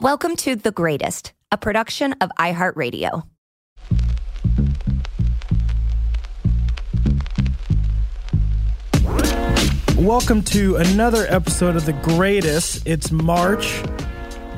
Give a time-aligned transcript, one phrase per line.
[0.00, 3.24] Welcome to The Greatest, a production of iHeartRadio.
[9.96, 12.86] Welcome to another episode of The Greatest.
[12.86, 13.82] It's March,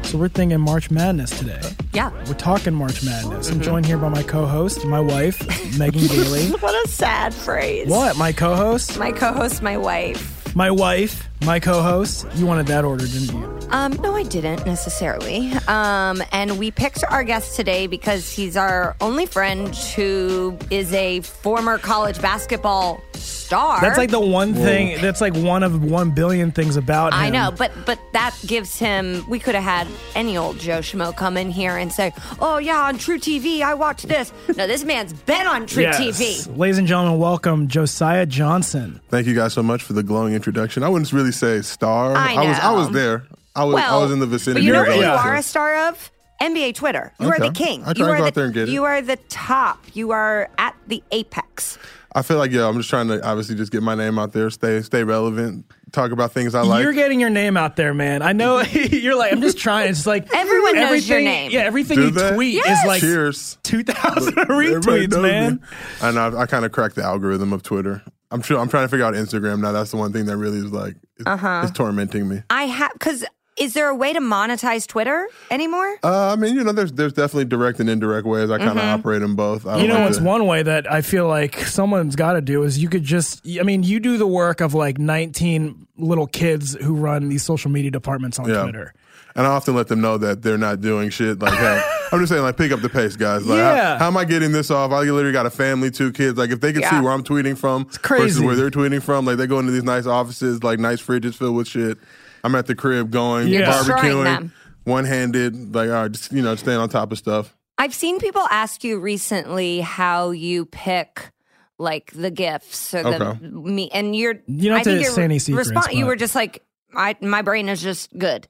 [0.02, 1.62] so we're thinking March Madness today.
[1.94, 2.10] Yeah.
[2.26, 3.48] We're talking March Madness.
[3.48, 3.62] I'm mm-hmm.
[3.62, 5.40] joined here by my co-host, my wife,
[5.78, 6.50] Megan Gailey.
[6.50, 7.88] What a sad phrase.
[7.88, 8.18] What?
[8.18, 8.98] My co-host?
[8.98, 10.54] My co host, my wife.
[10.54, 12.26] My wife, my co-host.
[12.34, 13.58] You wanted that order, didn't you?
[13.70, 15.52] Um, no, I didn't necessarily.
[15.68, 21.20] Um, and we picked our guest today because he's our only friend who is a
[21.20, 23.80] former college basketball star.
[23.80, 25.00] That's like the one thing.
[25.00, 27.20] That's like one of one billion things about him.
[27.20, 29.24] I know, but but that gives him.
[29.28, 32.82] We could have had any old Joe Schmo come in here and say, "Oh yeah,
[32.82, 35.98] on truTV, I watched this." No, this man's been on True Yes.
[36.20, 36.56] TV.
[36.56, 39.00] Ladies and gentlemen, welcome Josiah Johnson.
[39.08, 40.82] Thank you guys so much for the glowing introduction.
[40.82, 42.14] I wouldn't really say star.
[42.16, 43.24] I was I was there.
[43.56, 44.66] I was I was in the But vicinity.
[44.66, 45.16] you know what you Yeah.
[45.22, 46.10] are a star of?
[46.40, 47.12] NBA Twitter.
[47.20, 47.82] You are the king.
[47.84, 48.72] I try you to are go the, out there and get it.
[48.72, 49.84] You are the top.
[49.92, 51.76] You are at the apex.
[52.14, 54.48] I feel like yeah, I'm just trying to obviously just get my name out there,
[54.50, 56.82] stay stay relevant, talk about things I like.
[56.82, 58.22] You're getting your name out there, man.
[58.22, 59.90] I know you're like, I'm just trying.
[59.90, 61.50] It's like Everyone knows your name.
[61.52, 62.32] Yeah, everything Do you they?
[62.34, 62.80] tweet Yes.
[62.80, 63.58] is like Cheers.
[63.62, 65.54] 2,000 retweets, knows man.
[65.56, 65.60] me.
[66.02, 66.36] I know.
[66.36, 68.02] I, I kind of cracked the algorithm of Twitter.
[68.30, 68.58] I'm sure.
[68.58, 69.72] I'm trying to figure out Instagram now.
[69.72, 71.62] That's the one thing that really is like is, Uh-huh.
[71.64, 72.42] is tormenting me.
[72.50, 73.24] I have because
[73.58, 75.98] is there a way to monetize Twitter anymore?
[76.02, 78.50] Uh, I mean, you know, there's there's definitely direct and indirect ways.
[78.50, 79.00] I kind of Mm-hmm.
[79.00, 79.66] operate in both.
[79.66, 82.34] I You don't know like what's to- one way that I feel like someone's got
[82.34, 85.86] to do is you could just, I mean, you do the work of like 19
[85.98, 88.62] little kids who run these social media departments on Yeah.
[88.62, 88.94] Twitter.
[89.36, 91.38] And I often let them know that they're not doing shit.
[91.40, 91.80] Like, hey,
[92.12, 93.46] I'm just saying, like, pick up the pace, guys.
[93.46, 93.92] Like, Yeah.
[93.92, 94.90] how, how am I getting this off?
[94.90, 96.36] I literally got a family, two kids.
[96.36, 96.90] Like, if they can Yeah.
[96.98, 98.44] see where I'm tweeting from versus crazy.
[98.44, 101.54] where they're tweeting from, like, they go into these nice offices, like, nice fridges filled
[101.56, 101.98] with shit.
[102.42, 104.50] I'm at the crib going, You're barbecuing,
[104.84, 107.54] one handed, like, all right, just, you know, staying on top of stuff.
[107.78, 111.30] I've seen people ask you recently how you pick
[111.78, 113.46] like the gifts or the Okay.
[113.46, 116.04] me, and you're You don't I have to think your say any secrets, response- you
[116.04, 116.62] were just like,
[116.94, 118.46] I, my brain is just good.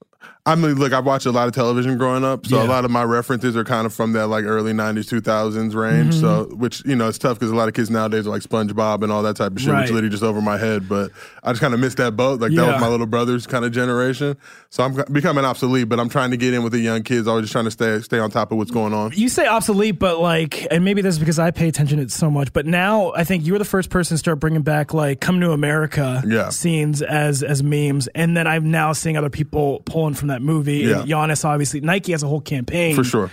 [0.47, 2.67] I mean, look, I've watched a lot of television growing up, so Yeah.
[2.67, 6.15] a lot of my references are kind of from that like early '90s, 2000s range.
[6.15, 6.59] So, Mm-hmm.
[6.59, 9.13] which you know, it's tough because a lot of kids nowadays are like SpongeBob and
[9.13, 9.83] all that type of shit, Right.
[9.83, 10.89] which literally just over my head.
[10.89, 11.11] But
[11.45, 12.41] I just kind of missed that boat.
[12.41, 14.37] Like that was my little brother's kind of generation.
[14.71, 17.29] So I'm becoming obsolete, but I'm trying to get in with the young kids.
[17.29, 19.13] I was just trying to stay stay on top of what's going on.
[19.15, 22.11] You say obsolete, but like, and maybe this is because I pay attention to it
[22.13, 22.53] so much.
[22.55, 25.39] But now I think you were the first person to start bringing back like "Come
[25.43, 26.49] to America" Yeah.
[26.49, 30.79] scenes as as memes, and then I'm now seeing other people pulling from that movie.
[30.79, 31.01] Yeah.
[31.01, 33.31] And Giannis, obviously, Nike has a whole campaign For sure.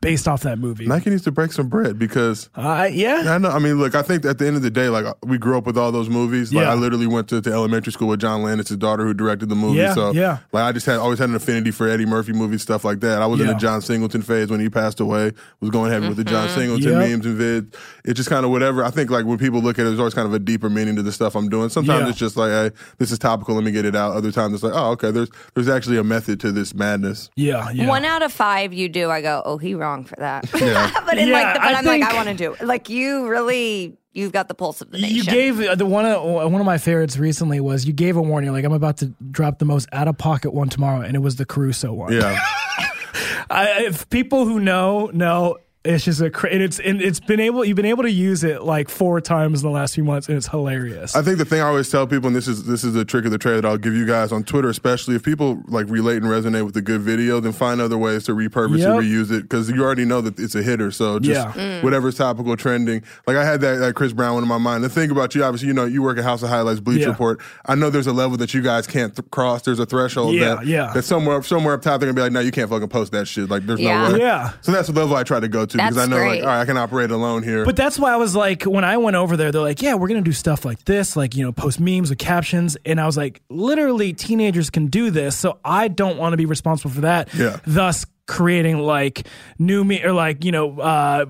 [0.00, 0.86] Based off that movie.
[0.86, 3.50] Nike needs to break some bread because Uh, yeah, I know.
[3.50, 5.66] I mean, look, I think at the end of the day, like we grew up
[5.66, 6.52] with all those movies.
[6.52, 6.70] Like Yeah.
[6.70, 9.78] I literally went to, to elementary school with John Landis' daughter who directed the movie.
[9.78, 10.38] Yeah, so yeah.
[10.52, 13.22] like I just had always had an affinity for Eddie Murphy movies, stuff like that.
[13.22, 13.54] I was in Yeah.
[13.54, 15.32] the John Singleton phase when he passed away.
[15.60, 17.08] Was going heavy with the John Singleton Yep.
[17.10, 17.74] memes and vids.
[18.04, 18.84] It's just kind of whatever.
[18.84, 20.94] I think like when people look at it, there's always kind of a deeper meaning
[20.96, 21.68] to the stuff I'm doing.
[21.70, 22.08] Sometimes Yeah.
[22.10, 23.56] it's just like, hey, this is topical.
[23.56, 24.12] Let me get it out.
[24.16, 25.10] Other times it's like, oh, okay.
[25.10, 27.30] There's there's actually a method to this madness.
[27.34, 27.88] yeah, yeah.
[27.88, 30.44] One out of five you do, I go, oh, he wrong for that.
[30.60, 30.90] Yeah.
[31.06, 32.62] but in Yeah, like, the, but I I'm like, I want to do it.
[32.62, 35.16] Like you really, you've got the pulse of the nation.
[35.16, 38.22] You gave uh, the one of one of my favorites recently was you gave a
[38.22, 41.20] warning like I'm about to drop the most out of pocket one tomorrow, and it
[41.20, 42.12] was the Caruso one.
[42.12, 42.38] Yeah.
[43.50, 47.38] I, if people who know know, It's just a cra- and it's and it's been
[47.38, 50.28] able you've been able to use it like four times in the last few months
[50.28, 51.14] and it's hilarious.
[51.14, 53.24] I think the thing I always tell people, and this is this is a trick
[53.24, 56.16] of the trade that I'll give you guys on Twitter, especially if people like relate
[56.20, 58.88] and resonate with a good video, then find other ways to repurpose Yep.
[58.90, 60.90] and reuse it because you already know that it's a hitter.
[60.90, 61.62] So just Yeah.
[61.80, 61.84] Mm.
[61.84, 63.02] whatever's topical, trending.
[63.28, 64.82] Like I had that, that Chris Brown one in my mind.
[64.82, 67.06] The thing about you, obviously, you know, you work at House of Highlights, Bleach Yeah.
[67.06, 67.40] Report.
[67.66, 69.62] I know there's a level that you guys can't th- cross.
[69.62, 70.90] There's a threshold Yeah, that yeah.
[70.92, 73.28] that somewhere somewhere up top they're gonna be like, no, you can't fucking post that
[73.28, 73.48] shit.
[73.48, 74.08] Like there's Yeah.
[74.08, 74.18] no way.
[74.20, 74.50] Yeah.
[74.60, 76.60] So that's the level I try to go to because I know like, all right,
[76.60, 77.64] I can operate alone here.
[77.64, 80.08] But that's why I was like, when I went over there, they're like, yeah, we're
[80.08, 82.76] going to do stuff like this, like, you know, post memes with captions.
[82.84, 85.36] And I was like, literally, teenagers can do this.
[85.36, 87.32] So I don't want to be responsible for that.
[87.34, 87.58] Yeah.
[87.66, 89.26] Thus, creating like
[89.58, 91.24] new me or like, you know, uh,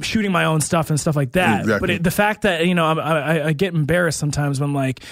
[0.00, 1.60] shooting my own stuff and stuff like that.
[1.60, 1.80] Exactly.
[1.80, 5.04] But it, the fact that, you know, I, I, I get embarrassed sometimes when like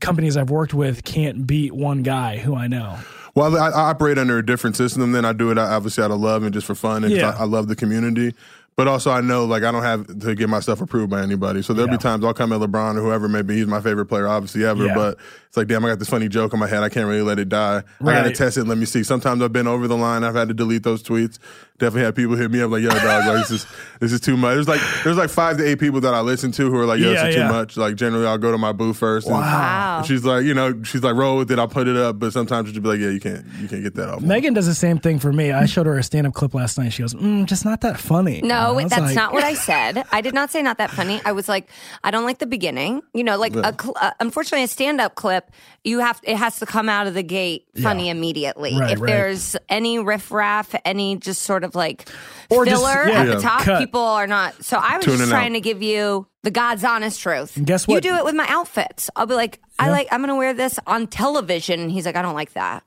[0.00, 2.96] companies I've worked with can't beat one guy who I know.
[3.34, 6.20] Well, I, I operate under a different system than I do it obviously out of
[6.20, 7.30] love and just for fun, and Yeah.
[7.30, 8.34] I, I love the community.
[8.76, 11.62] But also, I know like I don't have to get myself approved by anybody.
[11.62, 11.96] So there'll Yeah.
[11.96, 14.86] be times I'll come at LeBron or whoever maybe he's my favorite player, obviously ever.
[14.86, 14.94] Yeah.
[14.96, 16.82] But it's like, damn, I got this funny joke in my head.
[16.82, 17.84] I can't really let it die.
[18.00, 18.64] I got to test it.
[18.64, 19.04] Let me see.
[19.04, 20.24] Sometimes I've been over the line.
[20.24, 21.38] I've had to delete those tweets.
[21.84, 23.66] Definitely had people hit me up like, yo, dog, like this is
[24.00, 24.54] this is too much.
[24.54, 26.98] There's like there's like five to eight people that I listen to who are like,
[26.98, 27.46] yo, Yeah, this is yeah.
[27.48, 27.76] too much.
[27.76, 29.26] Like generally, I'll go to my booth first.
[29.26, 30.02] and Wow.
[30.06, 31.58] She's like, you know, she's like, roll with it.
[31.58, 32.18] I'll put it up.
[32.18, 34.22] But sometimes she'll be like, yeah, you can't, you can't get that off.
[34.22, 35.52] Megan does the same thing for me.
[35.52, 36.94] I showed her a stand up clip last night.
[36.94, 38.40] She goes, mm, just not that funny.
[38.42, 40.04] No, was that's like- not what I said.
[40.10, 41.20] I did not say not that funny.
[41.26, 41.68] I was like,
[42.02, 43.02] I don't like the beginning.
[43.12, 45.50] You know, like a cl- uh, unfortunately a stand up clip,
[45.84, 48.78] you have it has to come out of the gate funny immediately.
[48.78, 49.06] Right, if right.
[49.06, 52.08] there's any riffraff, any just sort of like
[52.50, 53.34] Or just- filler yeah, at yeah.
[53.36, 53.78] the top, Cut.
[53.80, 54.64] people are not.
[54.64, 55.54] So I was Tuning just trying out.
[55.54, 57.56] to give you the God's honest truth.
[57.56, 57.94] And guess what?
[57.96, 59.10] You do it with my outfits.
[59.16, 61.88] I'll be like, I like, I'm gonna wear this on television.
[61.88, 62.82] He's like, I don't like that.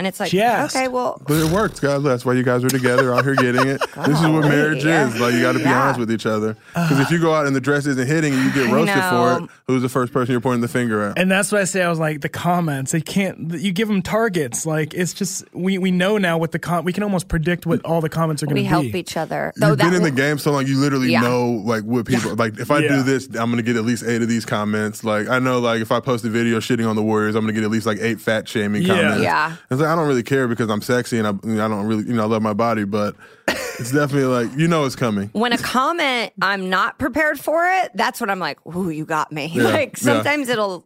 [0.00, 2.02] And it's like, She okay, well, But it works, guys.
[2.02, 3.80] That's why you guys are together out here getting it.
[4.06, 5.06] this is what marriage yeah.
[5.08, 5.20] is.
[5.20, 5.82] Like you got to be Yeah.
[5.82, 6.56] honest with each other.
[6.72, 9.44] Because if you go out and the dress isn't hitting and you get roasted for
[9.44, 11.18] it, who's the first person you're pointing the finger at?
[11.18, 11.82] And that's what I say.
[11.82, 12.92] I was like, the comments.
[12.92, 13.52] They can't.
[13.52, 14.64] You give them targets.
[14.64, 16.86] Like it's just we we know now what the com.
[16.86, 18.62] We can almost predict what all the comments are going to be.
[18.62, 19.52] we help each other.
[19.56, 21.20] Though You've been that in the game so long, you literally Yeah.
[21.20, 22.58] know like what people like.
[22.58, 22.96] If I Yeah.
[22.96, 25.04] do this, I'm gonna get at least eight of these comments.
[25.04, 27.52] Like I know, like if I post a video shitting on the Warriors, I'm gonna
[27.52, 28.94] get at least like eight fat shaming Yeah.
[28.94, 29.22] comments.
[29.24, 29.52] Yeah.
[29.70, 32.12] it's like I don't really care because I'm sexy and I, I don't really, you
[32.14, 33.16] know, I love my body, but
[33.48, 35.28] it's definitely like you know it's coming.
[35.32, 39.32] when a comment I'm not prepared for it, that's when I'm like, "Ooh, you got
[39.32, 40.02] me." Yeah, Like yeah.
[40.02, 40.84] sometimes it'll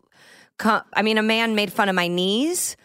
[0.58, 0.82] come.
[0.92, 2.76] I mean, a man made fun of my knees.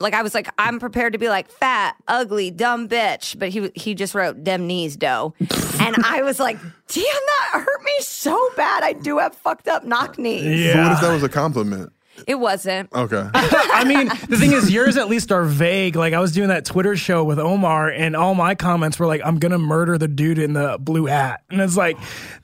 [0.00, 3.70] Like I was like, I'm prepared to be like fat, ugly, dumb bitch, but he
[3.74, 5.34] he just wrote "dem knees, dough,"
[5.80, 6.58] and I was like,
[6.88, 8.82] "Damn, that hurt me so bad.
[8.84, 11.92] I do have fucked up knock knees." But what if that was a compliment?
[12.26, 12.92] It wasn't.
[12.92, 13.28] Okay.
[13.34, 15.96] I mean, the thing is, yours at least are vague.
[15.96, 19.20] Like I was doing that Twitter show with Omar, and all my comments were like,
[19.24, 21.96] "I'm gonna murder the dude in the blue hat," and it's like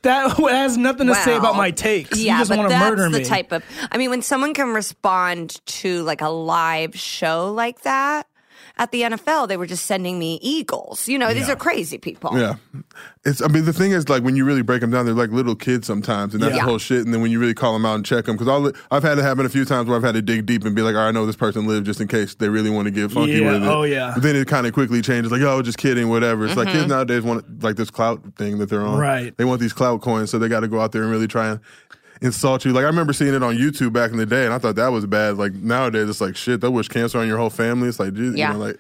[0.03, 2.19] that has nothing to say about my takes.
[2.19, 3.65] Yeah, you just but want to that's murder the type of.
[3.91, 8.27] I mean, when someone can respond to like a live show like that
[8.79, 11.07] at the NFL, they were just sending me eagles.
[11.09, 12.39] You know, these are crazy people.
[12.39, 12.55] Yeah.
[13.25, 15.31] It's, I mean, the thing is, like, when you really break them down, they're like
[15.31, 16.63] little kids sometimes, and that's Yeah.
[16.63, 17.05] the whole shit.
[17.05, 19.23] And then when you really call them out and check them, because I've had it
[19.23, 21.09] happen a few times where I've had to dig deep and be like, all right,
[21.09, 23.53] I know this person lived just in case they really want to get funky Yeah.
[23.53, 23.69] with it.
[23.69, 24.13] Oh, yeah.
[24.15, 26.47] But then it kind of quickly changes, like, oh, just kidding, whatever.
[26.47, 26.79] It's like Mm-hmm.
[26.79, 28.99] kids nowadays want, like, this clout thing that they're on.
[28.99, 29.37] Right.
[29.37, 31.49] They want these clout coins, so they got to go out there and really try
[31.51, 31.61] and
[32.23, 32.73] insult you.
[32.73, 34.89] Like, I remember seeing it on YouTube back in the day, and I thought that
[34.89, 35.37] was bad.
[35.37, 37.89] Like, nowadays, it's like, shit, that wish cancer on your whole family.
[37.89, 38.53] It's like, geez, Yeah.
[38.53, 38.79] you know, like,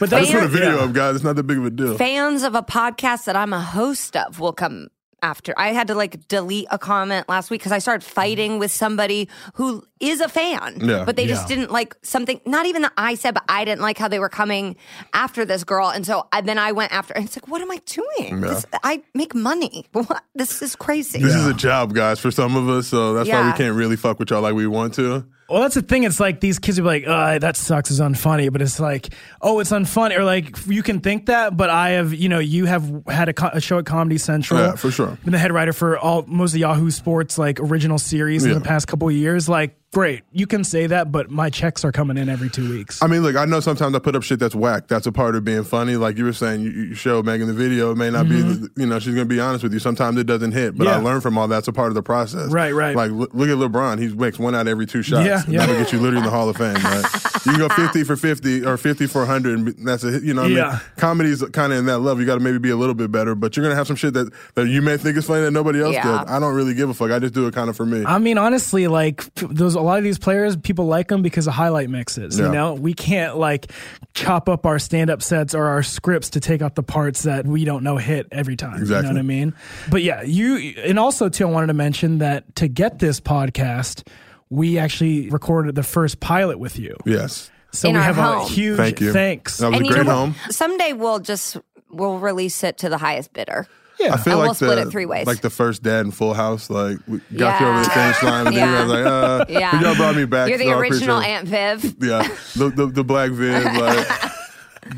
[0.00, 0.84] But I that's just put a video yeah.
[0.84, 1.14] up, guys.
[1.16, 1.96] It's not that big of a deal.
[1.96, 4.88] Fans of a podcast that I'm a host of will come
[5.24, 5.54] after.
[5.56, 8.14] I had to like delete a comment last week because I started mm-hmm.
[8.14, 11.04] fighting with somebody who is a fan, Yeah.
[11.04, 12.40] but they just didn't like something.
[12.44, 14.76] Not even that I said, but I didn't like how they were coming
[15.14, 17.14] after this girl, and so I, then I went after.
[17.14, 18.42] And it's like, what am I doing?
[18.42, 18.48] Yeah.
[18.48, 19.86] This, I make money.
[20.04, 20.22] What?
[20.34, 21.20] This is crazy.
[21.20, 22.88] This is a job, guys, for some of us.
[22.88, 25.24] So that's why we can't really fuck with y'all like we want to.
[25.48, 26.04] Well, that's the thing.
[26.04, 29.60] It's like these kids are like, uh, that sucks is unfunny, but it's like, oh,
[29.60, 30.16] it's unfunny.
[30.16, 33.32] Or like, you can think that, but I have, you know, you have had a,
[33.34, 34.58] co- a show at Comedy Central.
[34.58, 35.18] Yeah, for sure.
[35.22, 38.60] Been the head writer for all most of Yahoo Sports like original series in the
[38.60, 39.48] past couple of years.
[39.48, 43.02] Like, great, you can say that, but my checks are coming in every two weeks.
[43.02, 44.88] I mean, look, I know sometimes I put up shit that's whack.
[44.88, 45.96] That's a part of being funny.
[45.96, 47.92] Like you were saying, you, you show Megan the video.
[47.92, 48.36] It may not be,
[48.76, 49.78] you know, she's going to be honest with you.
[49.78, 51.04] Sometimes it doesn't hit, but I Mm-hmm.
[51.04, 52.50] Learned from all that's a part of the process.
[52.50, 52.96] Right, right.
[52.96, 53.98] Like, look, look at LeBron.
[54.00, 55.26] He makes one out every two shots.
[55.26, 55.58] Yeah, yeah.
[55.66, 57.04] That'll get you literally in the Hall of Fame, right?
[57.44, 60.32] you can go fifty for fifty or fifty for hundred, and that's a hit, you
[60.32, 60.42] know.
[60.42, 60.70] What I Yeah.
[60.70, 60.80] mean?
[60.96, 62.20] comedy's kind of in that level.
[62.20, 64.14] You got to maybe be a little bit better, but you're gonna have some shit
[64.14, 66.20] that that you may think is funny that nobody else Yeah.
[66.20, 66.30] did.
[66.30, 67.10] I don't really give a fuck.
[67.10, 68.02] I just do it kind of for me.
[68.06, 71.54] I mean, honestly, like those a lot of these players, people like them because of
[71.54, 72.38] highlight mixes.
[72.38, 73.70] You know, we can't like
[74.14, 77.64] chop up our stand-up sets or our scripts to take out the parts that we
[77.64, 78.78] don't know hit every time.
[78.80, 79.08] Exactly.
[79.08, 79.54] You know what I mean?
[79.90, 84.06] But yeah, you and also too, I wanted to mention that to get this podcast,
[84.50, 86.96] we actually recorded the first pilot with you.
[87.04, 88.38] yes, So In we our have home.
[88.46, 89.12] a huge Thank you.
[89.12, 89.58] thanks.
[89.58, 90.34] That was and a you great know home.
[90.50, 91.56] Someday we'll just
[91.90, 93.66] we'll release it to the highest bidder.
[94.00, 94.14] Yeah.
[94.14, 95.26] I feel And like we'll split the, it three ways.
[95.26, 98.12] Like the first dad in Full House, like we got you over the Yeah.
[98.12, 98.70] finish line, and then Yeah.
[98.70, 99.80] you guys like, uh, Yeah.
[99.80, 100.48] y'all brought me back.
[100.48, 101.82] You're the so original Aunt Viv.
[102.02, 102.22] Yeah,
[102.56, 104.06] the, the the black Viv, like,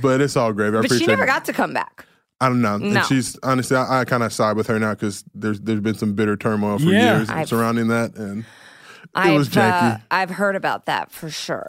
[0.01, 0.69] but it's all great.
[0.69, 1.27] I But appreciate she never it.
[1.27, 2.07] got to come back.
[2.41, 2.77] I don't know.
[2.79, 2.99] No.
[3.01, 5.95] And she's honestly, I, I kind of side with her now because there's there's been
[5.95, 7.17] some bitter turmoil for Yeah.
[7.19, 8.45] years I've- surrounding that, and
[9.17, 9.95] I've, was janky.
[9.95, 11.69] Uh, I've heard about that for sure.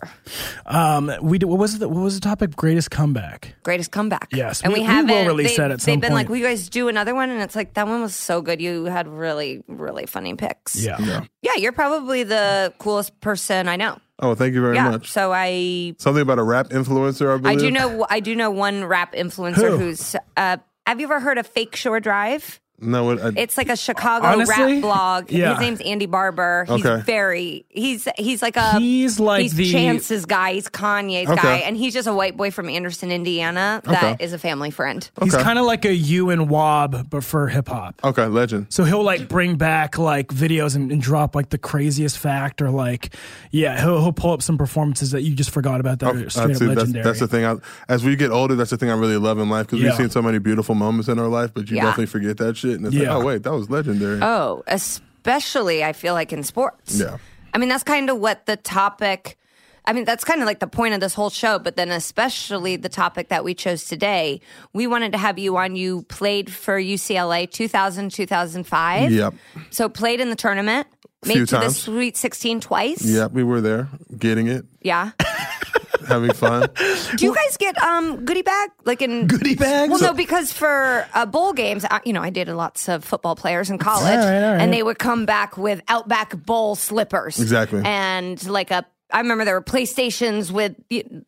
[0.66, 2.56] Um, we did, what was the what was the topic?
[2.56, 3.56] Greatest comeback.
[3.64, 4.30] Greatest comeback.
[4.32, 5.28] Yes, and we- we, we will haven't.
[5.28, 7.42] release they, that at some They've been like, "Will you guys do another one?" And
[7.42, 8.62] it's like that one was so good.
[8.62, 10.76] You had really, really funny picks.
[10.82, 11.26] Yeah.
[11.42, 11.56] yeah.
[11.58, 13.98] You're probably the coolest person I know.
[14.20, 14.90] oh, thank you very yeah.
[14.92, 15.10] much.
[15.12, 18.86] So I, Something about a rap influencer, I I do know, I do know one
[18.86, 19.78] rap influencer Who?
[19.78, 20.16] who's.
[20.36, 22.60] Uh, have you ever heard of Fake Shore Drive?
[22.80, 24.74] No, what, I, It's like a Chicago Honestly?
[24.74, 25.32] rap blog.
[25.32, 25.52] Yeah.
[25.54, 26.66] His name's Andy Barber.
[26.68, 27.02] He's Okay.
[27.04, 30.54] very he's he's like a He's like he's the- Chance's guy.
[30.54, 31.42] He's Kanye's Okay.
[31.42, 33.82] guy, and he's just a white boy from Anderson, Indiana.
[33.86, 34.36] That is Okay.
[34.36, 35.10] a family friend.
[35.24, 35.44] He's Okay.
[35.44, 37.96] kind of like a you and Wob, but for hip hop.
[38.04, 38.68] okay, legend.
[38.70, 42.70] So he'll like bring back like videos and, and drop like the craziest fact or
[42.70, 43.16] like,
[43.50, 46.30] yeah, he'll, he'll pull up some performances that you just forgot about that Oh, are
[46.30, 46.68] straight that's, up it.
[46.68, 47.04] that's, legendary.
[47.04, 47.44] that's the thing.
[47.46, 47.56] I,
[47.90, 49.90] as we get older, that's the thing I really love in life because Yeah.
[49.90, 51.84] we've seen so many beautiful moments in our life, but you Yeah.
[51.86, 52.67] definitely forget that shit.
[52.76, 53.16] And it's Yeah.
[53.16, 54.20] like, oh wait, that was legendary.
[54.22, 57.00] Oh, especially I feel like in sports.
[57.00, 57.18] Yeah.
[57.54, 59.38] I mean, that's kind of what the topic.
[59.86, 62.76] I mean, that's kind of like the point of this whole show, but then especially
[62.76, 64.42] the topic that we chose today.
[64.74, 65.78] We wanted to have you on.
[65.78, 69.12] You played for UCLA 2000, 2005.
[69.14, 69.34] Yep.
[69.70, 70.88] So played in the tournament,
[71.26, 71.78] made Few to the times.
[71.80, 73.02] Sweet 16 twice.
[73.06, 75.12] Yep, we were there, getting it, Yeah.
[76.08, 76.70] having fun.
[77.18, 79.92] Do you guys get um goodie bag like in Goodie bags?
[79.92, 83.36] Well, no, because for uh, bowl games, I, you know, I dated lots of football
[83.36, 84.62] players in college, All right, all right.
[84.62, 87.82] and they would come back with Outback Bowl slippers, Exactly.
[87.86, 88.86] and like a.
[89.12, 90.76] I remember there were PlayStations with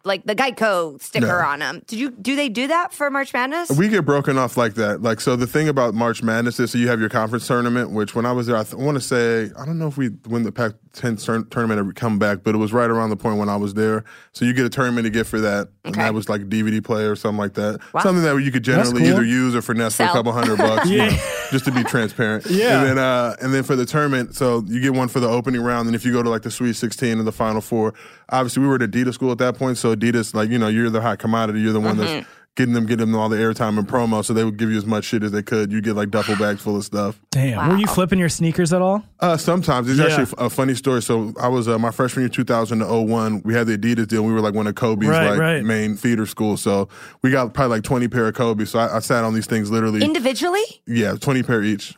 [0.03, 1.47] like the Geico sticker Yeah.
[1.47, 1.81] on them.
[1.87, 3.71] Did you do they do that for March Madness?
[3.71, 5.01] We get broken off like that.
[5.01, 8.15] Like, so the thing about March Madness is, so you have your conference tournament, which
[8.15, 10.09] when I was there, I, th- I want to say, I don't know if we
[10.27, 13.15] win the Pac 10 tur- tournament ever come back, but it was right around the
[13.17, 14.03] point when I was there.
[14.33, 15.69] So you get a tournament to get for that.
[15.85, 17.79] And that was like a DVD player or something like that.
[17.93, 18.01] Wow.
[18.01, 19.09] Something that you could generally cool.
[19.11, 21.09] either use or finesse for a couple hundred bucks, you Yeah.
[21.09, 21.17] know,
[21.51, 22.45] just to be transparent.
[22.47, 22.79] Yeah.
[22.79, 25.61] And then, uh, and then for the tournament, so you get one for the opening
[25.61, 25.87] round.
[25.87, 27.93] And if you go to like the Sweet 16 and the Final Four,
[28.29, 29.77] obviously we were at Adidas school at that point.
[29.77, 31.61] So Adidas, like, you know, you're the hot commodity.
[31.61, 34.25] You're the one that's getting them, getting them all the airtime and promo.
[34.25, 35.71] So they would give you as much shit as they could.
[35.71, 37.17] You get like duffel bags full of stuff.
[37.31, 37.69] Damn.
[37.69, 39.01] Were you flipping your sneakers at all?
[39.21, 40.07] Uh, sometimes it's Yeah.
[40.17, 41.01] actually a funny story.
[41.01, 43.43] So I was uh, my freshman year, 2000 to 01.
[43.45, 44.23] We had the Adidas deal.
[44.25, 45.63] We were like one of Kobe's Right, like right.
[45.63, 46.61] main feeder schools.
[46.61, 46.89] So
[47.21, 48.65] we got probably like 20 pair of Kobe.
[48.65, 50.03] So I, I sat on these things literally.
[50.03, 50.63] Individually?
[50.85, 51.95] yeah, 20 pair each.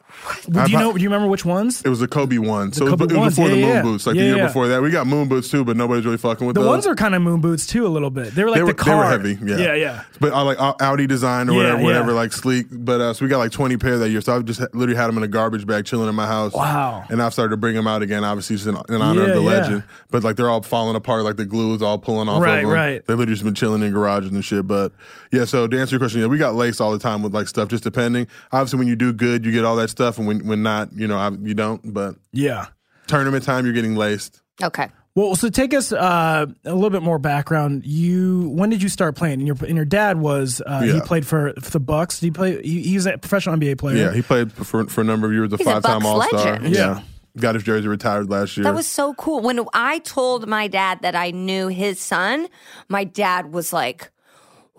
[0.50, 0.94] Do you know?
[0.94, 1.82] Do you remember which ones?
[1.84, 2.74] It was the Kobe one.
[2.74, 3.82] So it was, it was before yeah, the moon yeah.
[3.82, 4.08] boots.
[4.08, 6.46] Like Yeah, the year before that, we got moon boots too, but nobody's really fucking
[6.46, 6.64] with them.
[6.64, 6.74] The those.
[6.74, 8.34] ones are kind of moon boots too, a little bit.
[8.36, 8.98] They were like they were, the they car.
[8.98, 10.04] were heavy, yeah, yeah, yeah.
[10.20, 12.68] But I like Au- Audi design or whatever, whatever, like sleek.
[12.72, 14.22] But uh, so we got like twenty pair that year.
[14.22, 16.54] So I just literally had them in a garbage bag, chilling in my house.
[16.54, 17.06] Wow.
[17.10, 19.42] And I've started to bring them out again, obviously just in, in honor of the
[19.42, 19.84] legend.
[20.10, 22.42] But like they're all falling apart, like the glue is all pulling off.
[22.42, 22.72] Right, of them.
[22.72, 23.06] right.
[23.06, 24.68] They literally just been chilling in garages and shit.
[24.68, 24.92] But
[25.32, 27.48] yeah, so to answer your question, yeah, we got lace all the time with like
[27.48, 28.28] stuff, just depending.
[28.52, 31.08] Obviously, when you do good, you get all that stuff, and when when not, you
[31.08, 31.94] know, I, you don't.
[31.94, 32.68] But Yeah.
[33.08, 34.42] tournament time, you're getting laced.
[34.62, 34.90] Okay.
[35.14, 37.86] Well, so take us uh, a little bit more background.
[37.86, 39.40] You when did you start playing?
[39.40, 42.20] And your and your dad was uh, he played for, for the Bucks.
[42.22, 42.62] Did he play?
[42.62, 43.98] He, he's a professional NBA player.
[43.98, 46.22] Yeah, he played for for a number of years, a He's a five time All
[46.24, 46.54] Star.
[46.60, 46.74] legend.
[46.76, 47.02] Yeah.
[47.38, 48.64] got his jersey retired last year.
[48.64, 49.42] That was so cool.
[49.42, 52.48] When I told my dad that I knew his son,
[52.88, 54.12] my dad was like,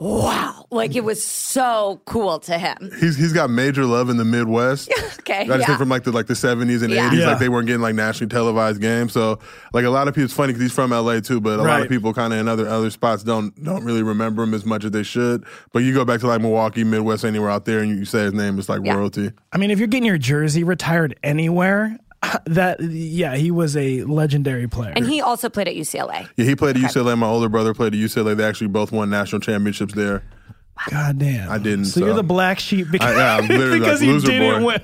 [0.02, 0.66] wow.
[0.70, 2.90] Like it was so cool to him.
[2.98, 4.90] he's he's got major love in the Midwest.
[5.22, 5.42] Okay.
[5.42, 5.66] I just yeah.
[5.66, 7.06] think from like the like the seventies and Yeah.
[7.06, 7.26] eighties, Yeah.
[7.28, 9.12] like they weren't getting like nationally televised games.
[9.12, 9.38] So
[9.72, 11.80] like a lot of people, it's funny because he's from LA too, but a lot
[11.80, 14.84] of people kind of in other other spots don't don't really remember him as much
[14.84, 15.44] as they should.
[15.72, 18.24] But you go back to like Milwaukee, Midwest, anywhere out there, and you, you say
[18.24, 18.94] his name, it's like Yeah.
[18.94, 19.30] royalty.
[19.52, 21.96] I mean, if you're getting your jersey retired anywhere,
[22.46, 24.92] that yeah, he was a legendary player.
[24.94, 26.28] and he also played at UCLA.
[26.36, 27.16] Yeah, he played at UCLA.
[27.18, 28.36] My older brother played at UCLA.
[28.36, 30.22] They actually both won national championships there.
[30.90, 34.00] God damn, I didn't, So, you're the black sheep because, I- yeah, I'm literally because
[34.00, 34.66] like you didn't boy.
[34.66, 34.80] win.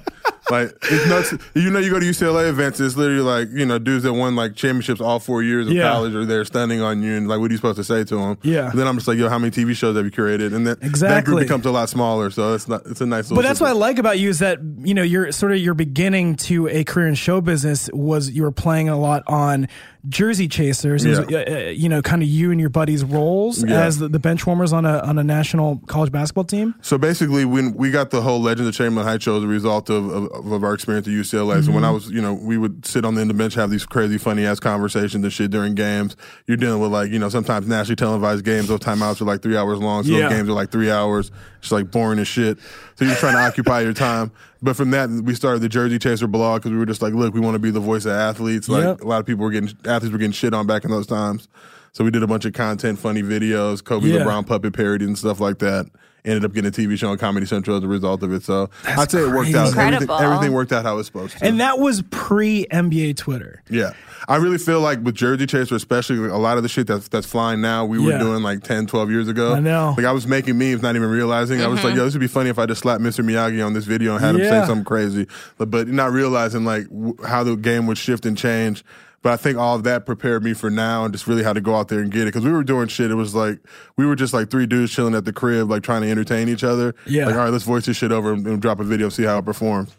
[0.50, 1.34] Like it's nuts.
[1.54, 4.36] You know, you go to UCLA events, it's literally like you know dudes that won
[4.36, 5.90] like championships all four years of Yeah.
[5.92, 8.16] college are there stunning on you, and like what are you supposed to say to
[8.16, 8.38] them?
[8.42, 8.70] Yeah.
[8.70, 10.54] And then I'm just like, yo, how many TV shows have you curated?
[10.54, 12.82] And then that group becomes a lot smaller, so it's not.
[12.86, 13.24] It's a nice.
[13.30, 15.58] Little But that's what I like about you is that you know your sort of
[15.58, 19.68] your beginning to a career in show business was you were playing a lot on
[20.08, 21.04] Jersey Chasers.
[21.04, 23.82] It was, uh, uh, you know, kind of you and your buddies' roles Yeah.
[23.84, 26.74] as the, the bench warmers on a on a national college basketball team.
[26.82, 29.90] So basically, when we got the whole Legends of Chamberlain Heights show as a result
[29.90, 31.64] of, of, of our experience at UCLA.
[31.64, 31.84] So when Mm-hmm.
[31.84, 33.84] I was, you know, we would sit on the end of the bench, have these
[33.86, 36.16] crazy, funny ass conversations and shit during games.
[36.46, 38.68] You're dealing with like, you know, sometimes nationally televised games.
[38.68, 40.04] Those timeouts are like three hours long.
[40.04, 40.28] So Yeah.
[40.28, 41.30] those games are like three hours.
[41.60, 42.58] It's like boring as shit.
[42.98, 44.32] So you're trying to occupy your time.
[44.60, 47.32] But from that, we started the Jersey Chaser blog because we were just like, look,
[47.32, 48.68] we want to be the voice of athletes.
[48.68, 49.02] Like Yep.
[49.02, 51.46] a lot of people were getting athletes were getting shit on back in those times.
[51.92, 54.20] So we did a bunch of content, funny videos, Kobe Yeah.
[54.24, 55.86] LeBron puppet parodies and stuff like that.
[56.24, 58.42] Ended up getting a TV show on Comedy Central as a result of it.
[58.42, 59.76] So I'd say it worked out.
[59.76, 61.44] Everything, everything worked out how it was supposed to.
[61.44, 63.62] And that was pre NBA Twitter.
[63.70, 63.92] yeah.
[64.26, 67.26] I really feel like with Jersey Chaser, especially a lot of the shit that's that's
[67.26, 68.18] flying now, we were Yeah.
[68.18, 69.54] doing like 10, 12 years ago.
[69.54, 69.94] I know.
[69.96, 71.62] Like I was making memes, not even realizing.
[71.62, 71.98] I was like, mm-hmm.
[72.00, 73.24] yo, this would be funny if I just slapped Mr.
[73.24, 74.62] Miyagi on this video and had him Yeah.
[74.62, 75.26] say something crazy.
[75.56, 78.84] But, but not realizing like w- how the game would shift and change.
[79.28, 81.60] But I think all of that prepared me for now and just really how to
[81.60, 82.32] go out there and get it.
[82.32, 83.10] Cause we were doing shit.
[83.10, 83.58] It was like,
[83.98, 86.64] we were just like three dudes chilling at the crib, like trying to entertain each
[86.64, 86.94] other.
[87.04, 87.26] Yeah.
[87.26, 89.36] Like, all right, let's voice this shit over and, and drop a video, see how
[89.36, 89.94] it performs.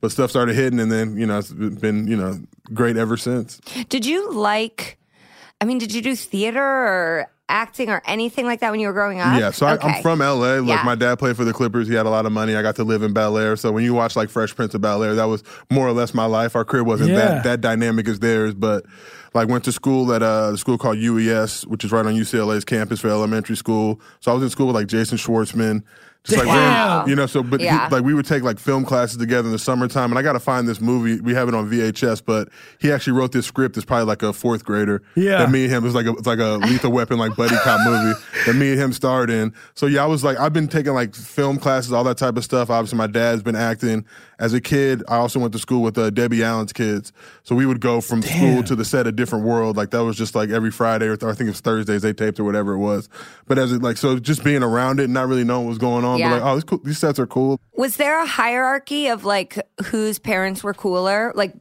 [0.00, 2.40] But stuff started hitting and then, you know, it's been, you know,
[2.74, 3.58] great ever since.
[3.88, 4.98] Did you like?
[5.60, 8.92] I mean, did you do theater or acting or anything like that when you were
[8.92, 9.38] growing up?
[9.38, 9.88] Yeah, so I, Okay.
[9.88, 10.56] I'm from LA.
[10.60, 10.82] Like Yeah.
[10.84, 11.86] my dad played for the Clippers.
[11.86, 12.56] He had a lot of money.
[12.56, 13.56] I got to live in Bel Air.
[13.56, 16.14] So when you watch like Fresh Prince of Bel Air, that was more or less
[16.14, 16.56] my life.
[16.56, 17.16] Our career wasn't Yeah.
[17.16, 18.84] that that dynamic as theirs, but
[19.34, 22.64] like went to school at uh, a school called UES, which is right on UCLA's
[22.64, 24.00] campus for elementary school.
[24.20, 25.82] So I was in school with like Jason Schwartzman.
[26.24, 27.08] Just like Damn.
[27.08, 29.58] you know, so but he- like we would take like film classes together in the
[29.58, 31.20] summertime, and I got to find this movie.
[31.20, 32.48] We have it on VHS, but
[32.78, 33.76] he actually wrote this script.
[33.76, 35.02] It's probably like a fourth grader.
[35.16, 35.38] Yeah.
[35.38, 37.56] that me and him it was like a, it's like a Lethal Weapon like buddy
[37.64, 39.52] cop movie that me and him starred in.
[39.74, 42.44] So yeah, I was like I've been taking like film classes, all that type of
[42.44, 42.70] stuff.
[42.70, 44.04] Obviously, my dad's been acting.
[44.42, 47.12] As a kid, I also went to school with uh, Debbie Allen's kids.
[47.44, 49.76] So we would go from school to the set of Different World.
[49.76, 52.12] Like that was just like every Friday or th- I think it was Thursdays they
[52.12, 53.08] taped or whatever it was.
[53.46, 55.78] But as it like so, just being around it, and not really knowing what was
[55.78, 56.30] going on, Yeah.
[56.30, 57.60] but like oh, this cool, these sets are cool.
[57.76, 61.30] Was there a hierarchy of like whose parents were cooler?
[61.36, 61.54] Like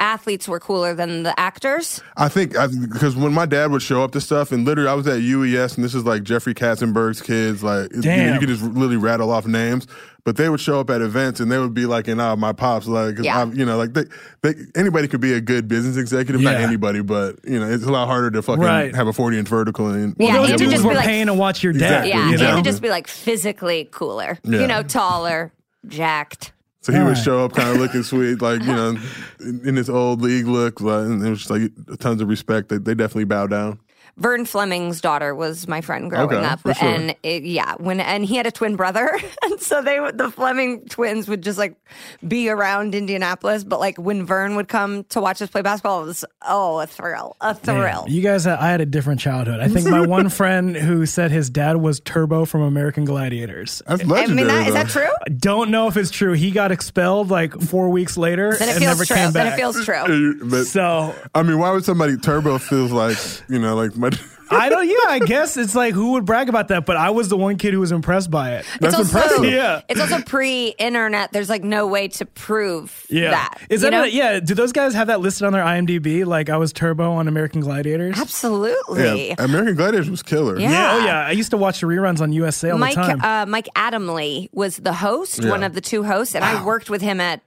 [0.00, 2.00] athletes were cooler than the actors?
[2.16, 5.06] I think because when my dad would show up to stuff, and literally I was
[5.06, 7.62] at UES, and this is like Jeffrey Katzenberg's kids.
[7.62, 8.34] Like, you, know, Damn.
[8.34, 9.86] you could just literally rattle off names,
[10.24, 12.52] but they would show up at events, and they would be like, "And uh, my
[12.52, 13.38] pops, like, 'cause Yeah.
[13.38, 14.04] I'm- you know, like they,
[14.42, 17.90] they, anybody could be a good business executive, not anybody, but you know, it's a
[17.90, 18.94] lot harder to fucking Right.
[18.94, 19.88] have a forty inch vertical.
[19.88, 22.04] And Yeah, Those and to dudes just were be like- paying to watch your dad.
[22.06, 22.10] Exactly.
[22.10, 22.56] Yeah, you and know?
[22.56, 24.38] to just be like physically cooler.
[24.44, 24.60] Yeah.
[24.60, 25.52] You know, taller,
[25.86, 26.52] jacked.
[26.80, 27.16] So he would Right.
[27.16, 28.96] show up kind of looking sweet, like you know,
[29.40, 32.68] in, in his old league look, like, and it was just like tons of respect.
[32.68, 33.80] They, they definitely bow down.
[34.18, 36.74] Vern Fleming's daughter was my friend growing Okay, up, sure.
[36.80, 40.84] and it, yeah, when and he had a twin brother, and so they the Fleming
[40.88, 41.76] twins would just like
[42.26, 46.06] be around Indianapolis, but like when Vern would come to watch us play basketball, it
[46.06, 48.04] was oh a thrill, a thrill.
[48.04, 49.60] Man, you guys, I had a different childhood.
[49.60, 53.82] I think my one friend who said his dad was Turbo from American Gladiators.
[53.86, 54.36] That's I legendary.
[54.36, 55.08] mean, that, is that true?
[55.26, 56.32] I don't know if it's true.
[56.32, 59.16] He got expelled like four weeks later Then it and feels never true.
[59.16, 59.54] came Then back.
[59.54, 60.40] it feels true.
[60.48, 63.16] But so I mean, why would somebody turbo feels like
[63.48, 64.07] you know like my
[64.50, 64.88] I don't.
[64.88, 66.86] Yeah, I guess it's like who would brag about that?
[66.86, 68.66] But I was the one kid who was impressed by it.
[68.80, 69.44] That's it's also, impressive.
[69.52, 69.82] Yeah.
[69.90, 71.32] It's also pre-internet.
[71.32, 73.58] There's like no way to prove Yeah, that.
[73.68, 74.40] is that a- yeah?
[74.40, 76.24] Do those guys have that listed on their IMDb?
[76.24, 78.18] Like I was Turbo on American Gladiators.
[78.18, 79.28] Absolutely.
[79.28, 80.58] yeah, American Gladiators was killer.
[80.58, 80.70] Yeah.
[80.70, 81.26] Yeah, oh yeah.
[81.26, 83.20] I used to watch the reruns on USA all Mike the time.
[83.20, 85.50] uh, Mike Adamle was the host, Yeah.
[85.50, 87.42] one of the two hosts, and I worked with him at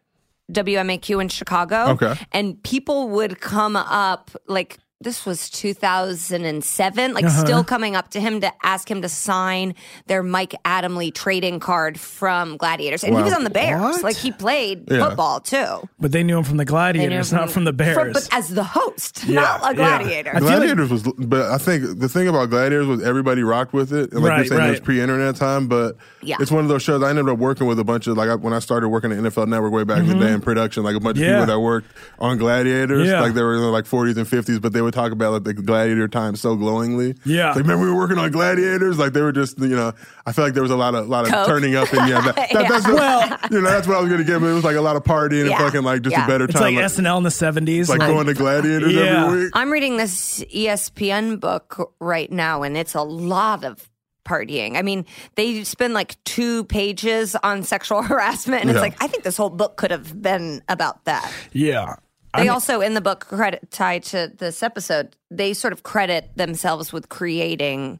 [0.52, 1.86] WMAQ in Chicago.
[1.93, 2.13] Okay.
[2.32, 4.78] and people would come up like.
[5.02, 7.44] This was 2007, like Uh-huh.
[7.46, 9.74] still coming up to him to ask him to sign
[10.08, 13.04] their Mike Adamle trading card from Gladiators.
[13.04, 13.82] And he was on the Bears.
[13.82, 14.04] What?
[14.04, 15.08] Like he played Yeah.
[15.08, 15.88] football too.
[16.00, 17.96] but they knew him from the Gladiators, him not from the Bears.
[17.96, 20.32] from- but as the host, Yeah, not a gladiator.
[20.32, 23.74] I feel like- Gladiators was, but I think the thing about Gladiators was everybody rocked
[23.74, 25.68] with it, and like Right, you're saying, it was pre-internet time.
[25.68, 26.38] But Yeah.
[26.40, 27.04] it's one of those shows.
[27.04, 29.18] I ended up working with a bunch of like I, when I started working at
[29.20, 31.24] NFL Network way back in the day in production, like a bunch Mm-hmm.
[31.26, 31.32] Yeah.
[31.42, 31.88] of people that worked
[32.20, 33.22] on Gladiators, Yeah.
[33.22, 35.43] like they were in their like 40s and 50s, but they would talk about like
[35.43, 37.15] the Gladiator time so glowingly.
[37.25, 37.49] Yeah.
[37.49, 39.93] It's like remember we were working on Gladiators, like they were just you know.
[40.25, 41.47] I feel like there was a lot of lot of Coke.
[41.47, 42.67] turning up and yeah, that, that, Yeah.
[42.67, 44.39] that's Well- you know that's what I was gonna get.
[44.39, 46.25] But it was like a lot of partying and fucking like just Yeah.
[46.25, 46.75] a better it's time.
[46.75, 47.89] like SNL in the seventies.
[47.89, 49.25] like going to Gladiators Yeah.
[49.27, 49.51] every week.
[49.54, 53.88] I'm reading this ESPN book right now, and it's a lot of
[54.23, 54.77] partying.
[54.77, 59.23] I mean, they spend like two pages on sexual harassment, and it's like I think
[59.23, 61.32] this whole book could have been about that.
[61.54, 61.95] Yeah.
[62.38, 66.94] They also in the book credit tied to this episode, they sort of credit themselves
[66.94, 68.00] with creating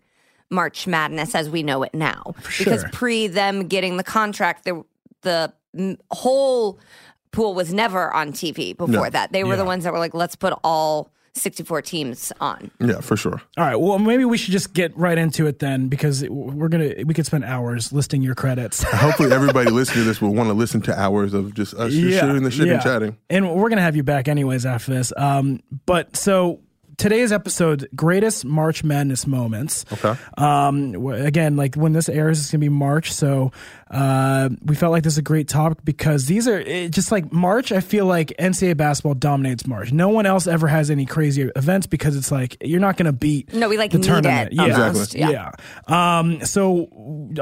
[0.50, 2.36] March Madness as we know it now.
[2.58, 2.90] Because sure.
[2.92, 4.84] pre them getting the contract, the
[5.24, 5.54] the
[6.12, 6.80] whole
[7.32, 9.10] pool was never on TV before No.
[9.10, 9.32] that.
[9.32, 12.72] They were the ones that were like, let's put all 64 teams on.
[12.80, 13.42] Yeah, for sure.
[13.58, 13.76] All right.
[13.76, 17.26] Well, maybe we should just get right into it then, because we're gonna we could
[17.26, 18.84] spend hours listing your credits.
[18.92, 22.20] Hopefully, everybody listening to this will want to listen to hours of just us just
[22.20, 23.18] shooting the shit and chatting.
[23.30, 25.14] And we're gonna have you back anyways after this.
[25.16, 26.60] Um, but so
[27.02, 29.86] today's episode, greatest March Madness moments.
[29.92, 30.14] Okay.
[30.38, 33.12] Um, again, like when this airs, it's gonna be March.
[33.12, 33.52] So
[33.90, 37.34] uh, we felt like this is a great topic because these are it, just like
[37.34, 37.72] March.
[37.72, 39.92] I feel like NCAA basketball dominates March.
[39.92, 43.54] No one else ever has any crazy events because it's like you're not gonna beat.
[43.54, 44.52] No, we like the need tournament.
[44.52, 44.64] it Yeah.
[44.88, 45.16] almost.
[45.16, 45.34] Exactly.
[45.34, 45.52] Yeah.
[45.90, 46.20] Yeah.
[46.20, 46.88] Um, so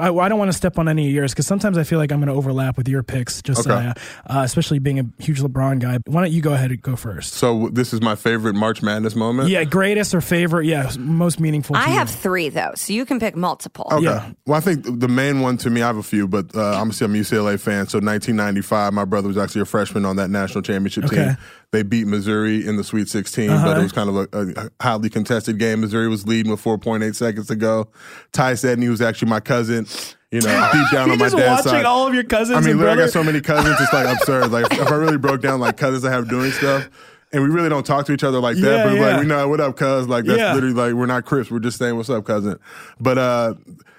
[0.02, 2.12] I, I don't want to step on any of yours because sometimes I feel like
[2.12, 3.94] I'm going to overlap with your picks, just Okay.
[4.28, 6.00] uh, especially being a huge LeBron guy.
[6.06, 7.34] Why don't you go ahead and go first?
[7.34, 9.49] So this is my favorite March Madness moment.
[9.50, 10.66] Yeah, greatest or favorite?
[10.66, 11.76] Yeah, most meaningful.
[11.76, 11.94] To I you.
[11.94, 13.88] have three though, so you can pick multiple.
[13.92, 14.04] Okay.
[14.06, 14.32] Yeah.
[14.46, 16.90] Well, I think the main one to me, I have a few, but uh, I'm
[16.90, 17.88] I'm a UCLA fan.
[17.88, 21.22] So 1995, my brother was actually a freshman on that national championship Okay.
[21.22, 21.30] Uh-huh.
[21.36, 21.38] team.
[21.72, 24.28] They beat Missouri in the Sweet 16, but it was kind of a,
[24.64, 25.82] a highly contested game.
[25.82, 27.90] Missouri was leading with 4.8 seconds to go.
[28.34, 29.86] Tyus Edney was actually my cousin.
[30.32, 31.86] You know, deep down You're on my just dad's watching side.
[31.86, 33.76] all of your cousins I mean, and literally, I got so many cousins.
[33.80, 34.52] It's like absurd.
[34.52, 36.90] Like if I really broke down like cousins I have doing stuff.
[37.32, 39.06] And we really don't talk to each other like that, Yeah, but yeah.
[39.12, 40.08] like we know what up, cuz.
[40.08, 40.54] Like that's Yeah.
[40.54, 41.52] literally like we're not Crips.
[41.52, 42.58] We're just saying what's up, cousin.
[43.00, 43.54] But uh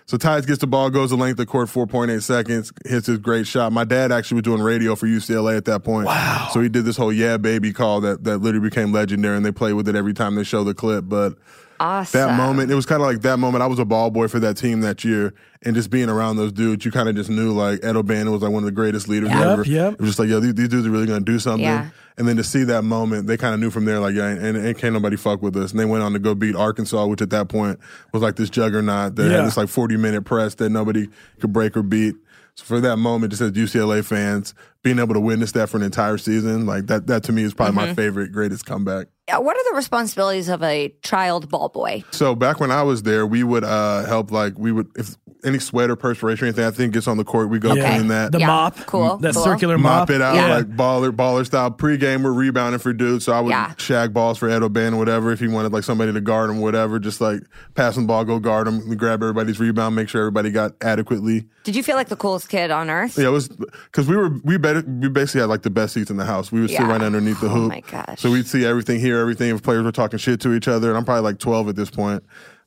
[0.06, 3.46] so Tyus gets the ball, goes the length of court, 4.8 seconds, hits his great
[3.46, 3.72] shot.
[3.72, 6.06] My dad actually was doing radio for UCLA at that point.
[6.06, 6.48] Wow.
[6.52, 9.52] So he did this whole yeah baby call that that literally became legendary and they
[9.52, 11.04] play with it every time they show the clip.
[11.08, 11.34] But
[11.80, 12.20] Awesome.
[12.20, 13.62] that moment, it was kind of like that moment.
[13.62, 16.52] I was a ball boy for that team that year, and just being around those
[16.52, 19.08] dudes, you kind of just knew like Ed O'Bannon was like one of the greatest
[19.08, 19.64] leaders Yep, ever.
[19.64, 19.92] yep.
[19.94, 21.62] It was just like, yo, these, these dudes are really going to do something.
[21.64, 21.88] Yeah.
[22.18, 24.54] And then to see that moment, they kind of knew from there, like, yeah, and,
[24.56, 25.70] and can't nobody fuck with us.
[25.70, 27.78] And they went on to go beat Arkansas, which at that point
[28.12, 29.38] was like this juggernaut that Yeah.
[29.38, 31.08] had this like 40 minute press that nobody
[31.40, 32.14] could break or beat.
[32.56, 35.82] So for that moment, just as UCLA fans, being able to witness that for an
[35.82, 37.88] entire season, like that, that to me is probably Mm-hmm.
[37.90, 39.06] my favorite, greatest comeback.
[39.30, 42.02] Yeah, what are the responsibilities of a child ball boy?
[42.10, 45.58] So back when I was there, we would uh, help like we would if any
[45.58, 47.94] sweat or perspiration or anything I think gets on the court, we go Yeah.
[47.96, 48.32] clean that.
[48.32, 49.42] The Yeah, mop, cool, that cool.
[49.44, 50.00] circular mop.
[50.00, 50.54] Mop it out Yeah.
[50.56, 51.70] like baller baller style.
[51.70, 53.72] Pre-game, we're rebounding for dudes, so I would Yeah.
[53.78, 55.30] shag balls for Ed O'Bannon, whatever.
[55.32, 57.40] If he wanted like somebody to guard him, whatever, just like
[57.74, 61.46] passing the ball, go guard him, grab everybody's rebound, make sure everybody got adequately.
[61.64, 63.16] Did you feel like the coolest kid on earth?
[63.16, 66.10] Yeah, it was because we were we better we basically had like the best seats
[66.10, 66.52] in the house.
[66.52, 67.68] We would sit right underneath the Oh hoop.
[67.70, 68.18] my gosh.
[68.20, 69.54] So we'd see everything, hear everything.
[69.54, 71.90] If players were talking shit to each other, and I'm probably like 12 at this
[71.90, 72.22] point.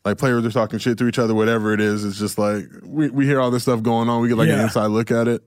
[0.05, 2.03] Like players are talking shit to each other, whatever it is.
[2.03, 4.21] It's just like we we hear all this stuff going on.
[4.21, 5.43] We get like an inside look at it.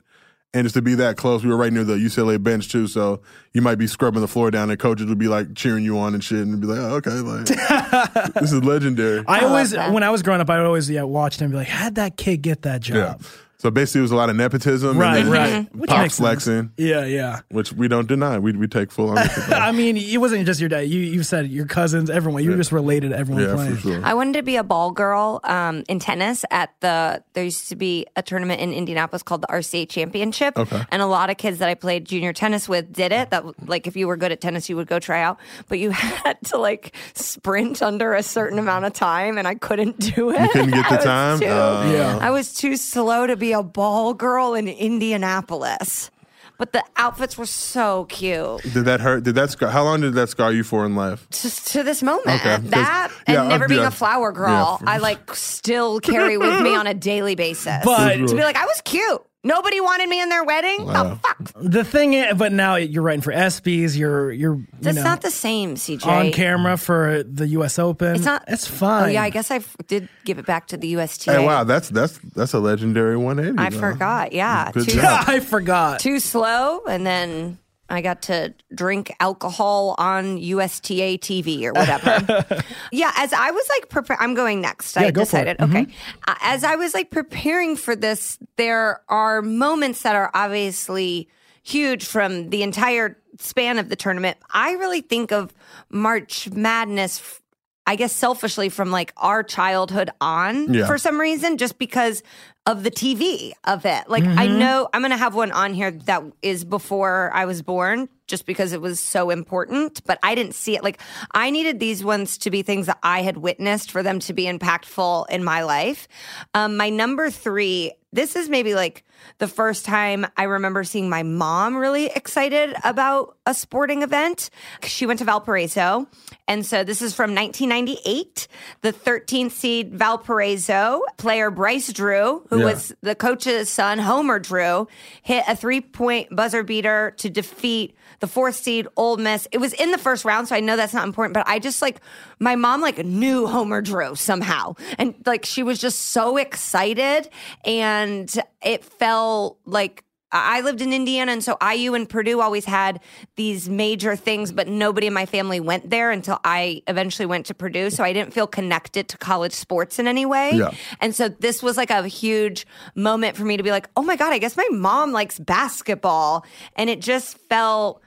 [0.54, 2.86] And just to be that close, we were right near the UCLA bench too.
[2.86, 3.20] So
[3.52, 6.14] you might be scrubbing the floor down, and coaches would be like cheering you on
[6.14, 10.02] and shit, and be like, "Oh, okay, like this is legendary." I oh, always, when
[10.02, 12.16] I was growing up, I would always yeah watched him and be like, "How'd that
[12.16, 13.16] kid get that yeah.
[13.56, 15.74] Job?" So basically, it was a lot of nepotism, Right, and then right.
[15.76, 17.40] Which pop flexing, Yeah, yeah.
[17.50, 18.38] which we don't deny.
[18.38, 19.44] We we take full ownership.
[19.48, 20.82] I mean, it wasn't just your dad.
[20.88, 22.44] You you said your cousins, everyone.
[22.44, 23.74] You were just related to everyone Yeah, playing.
[23.76, 24.00] for sure.
[24.04, 27.22] I wanted to be a ball girl um, in tennis at the.
[27.32, 30.82] There used to be a tournament in Indianapolis called the RCA Championship, Okay.
[30.90, 33.30] and a lot of kids that I played junior tennis with did it.
[33.30, 35.38] That like if you were good at tennis, you would go try out,
[35.68, 35.90] but you
[36.24, 40.40] had to like sprint under a certain amount of time, and I couldn't do it.
[40.40, 41.38] You couldn't get the I time?
[41.40, 42.18] too- Uh, Yeah.
[42.20, 46.10] I was too slow to be a ball girl in Indianapolis.
[46.58, 48.62] But the outfits were so cute.
[48.62, 49.24] Did that hurt?
[49.24, 49.68] Did that scar?
[49.68, 51.26] How long did that scar you for in life?
[51.30, 52.28] just to this moment.
[52.40, 52.56] Okay.
[52.56, 53.88] 'Cause- That yeah, and never uh, being yeah.
[53.88, 54.90] a flower girl, Yeah.
[54.90, 57.84] I like still carry with me on a daily basis.
[57.84, 59.22] But- to be like, I was cute.
[59.46, 60.84] Nobody wanted me in their wedding.
[60.86, 61.04] Wow.
[61.04, 61.52] The fuck?
[61.54, 63.96] The thing, is, but now you're writing for ESPYS.
[63.96, 66.06] You're you're you That's know, not the same, CJ.
[66.06, 67.78] on camera for the U.S.
[67.78, 68.16] Open.
[68.16, 68.44] It's not.
[68.48, 69.04] It's fine.
[69.04, 71.32] Oh yeah, I guess I f- did give it back to the USTA.
[71.32, 73.58] Hey, wow, that's that's that's a legendary 180.
[73.58, 73.78] I though.
[73.92, 74.32] forgot.
[74.32, 75.24] Yeah, Good too, job.
[75.28, 76.00] I forgot.
[76.00, 82.64] too slow, and then I got to drink alcohol on USTA TV or whatever.
[82.92, 84.96] yeah, as I was like preparing, I'm going next.
[84.96, 85.28] I Yeah, go it.
[85.28, 85.54] Mm-hmm.
[85.54, 85.60] decided.
[85.60, 85.86] Okay,
[86.26, 91.28] Uh, as I was like preparing for this, there are moments that are obviously
[91.62, 94.36] huge from the entire span of the tournament.
[94.50, 95.52] I really think of
[95.90, 97.40] March Madness.
[97.86, 100.86] I guess selfishly from like our childhood on Yeah.
[100.86, 102.22] for some reason, just because
[102.66, 104.08] of the TV of it.
[104.08, 104.58] Like I Mm-hmm.
[104.58, 108.72] know I'm gonna have one on here that is before I was born, just because
[108.72, 110.82] it was so important, but I didn't see it.
[110.82, 111.00] Like,
[111.32, 114.46] I needed these ones to be things that I had witnessed for them to be
[114.46, 116.08] impactful in my life.
[116.52, 119.04] Um, my number three, this is maybe like
[119.38, 124.50] the first time I remember seeing my mom really excited about a sporting event.
[124.82, 126.06] She went to Valparaiso.
[126.48, 128.46] And so this is from 1998.
[128.82, 132.64] The 13th seed Valparaiso player Bryce Drew, who Yeah.
[132.66, 134.86] was the coach's son, Homer Drew,
[135.22, 139.46] hit a three point buzzer beater to defeat the fourth seed Ole Miss.
[139.52, 141.82] It was in the first round, so I know that's not important, but I just
[141.82, 142.00] like
[142.38, 144.74] my mom like knew Homer Drew somehow.
[144.98, 147.28] And like she was just so excited
[147.64, 148.32] and
[148.66, 150.02] it felt like
[150.32, 153.00] I lived in Indiana, and so IU and Purdue always had
[153.36, 157.54] these major things, but nobody in my family went there until I eventually went to
[157.54, 157.90] Purdue.
[157.90, 160.50] So I didn't feel connected to college sports in any way.
[160.54, 160.72] Yeah.
[161.00, 164.16] And so this was like a huge moment for me to be like, oh my
[164.16, 166.44] God, I guess my mom likes basketball.
[166.74, 168.02] And it just felt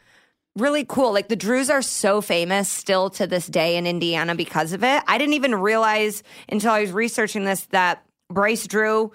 [0.57, 1.13] really cool.
[1.13, 5.03] Like the Drews are so famous still to this day in Indiana because of it.
[5.07, 9.13] I didn't even realize until I was researching this that Bryce Drew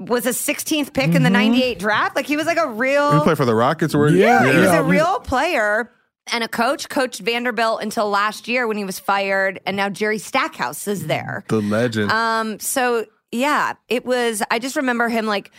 [0.00, 2.16] was a 16th pick in the 98 draft.
[2.16, 4.70] Like he was like a real He play for the Rockets, Where Yeah, he was
[4.70, 5.92] a real player
[6.32, 6.88] and a coach.
[6.88, 11.44] Coached Vanderbilt until last year when he was fired, and now Jerry Stackhouse is there.
[11.48, 12.10] the legend.
[12.10, 14.42] Um, so yeah, it was.
[14.50, 15.52] I just remember him like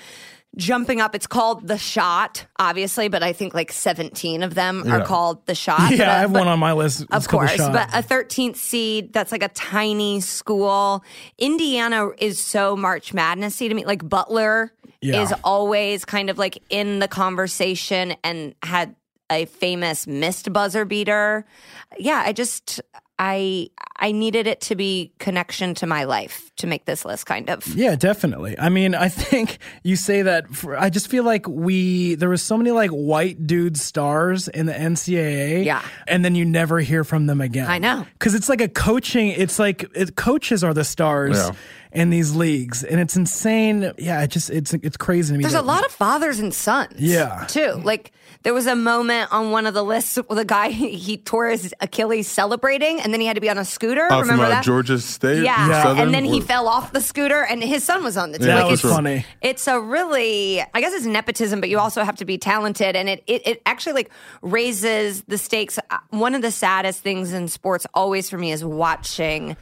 [0.58, 1.16] jumping up.
[1.16, 5.56] It's called the shot, obviously, but I think like 17 of them are called the
[5.56, 5.92] shot.
[5.96, 7.02] Yeah, uh, I have but- one on my list.
[7.02, 7.72] It's of course, Shot.
[7.74, 11.04] but a 13th seed that's like a tiny school.
[11.38, 13.86] Indiana is so March Madnessy to me.
[13.86, 15.22] Like Butler Yeah.
[15.22, 18.96] is always kind of like in the conversation and had
[19.32, 21.46] a famous missed buzzer beater.
[21.98, 22.82] Yeah, I just
[23.24, 27.52] I I needed it to be connection to my life to make this list kind
[27.52, 27.68] of.
[27.68, 28.58] Yeah, definitely.
[28.58, 30.48] I mean, I think you say that.
[30.50, 34.66] For, I just feel like we there was so many like white dude stars in
[34.66, 35.64] the NCAA.
[35.66, 35.84] Yeah.
[36.08, 37.68] and then you never hear from them again.
[37.70, 38.08] I know.
[38.14, 39.28] because it's like a coaching.
[39.30, 41.52] It's like it, coaches are the stars Yeah.
[41.92, 43.92] in these leagues, and it's insane.
[44.00, 45.44] Yeah, it just it's it's crazy to me.
[45.44, 46.96] There's that- a lot of fathers and sons.
[46.98, 47.46] Yeah.
[47.48, 47.74] Too.
[47.84, 48.12] Like
[48.44, 51.74] there was a moment on one of the lists with a guy he tore his
[51.80, 54.06] Achilles celebrating and then he had to be on a scooter.
[54.06, 54.64] Oh, from Remember uh, that?
[54.64, 55.84] Georgia State, Yeah.
[55.84, 56.06] Southern?
[56.06, 58.48] And then he fell off the scooter and his son was on the team.
[58.48, 59.26] Yeah, that was it's, funny.
[59.42, 63.10] it's a really I guess it's nepotism, but you also have to be talented and
[63.10, 65.78] it, it it actually like raises the stakes.
[65.90, 69.56] Uh, One of the saddest things in sports always for me is watching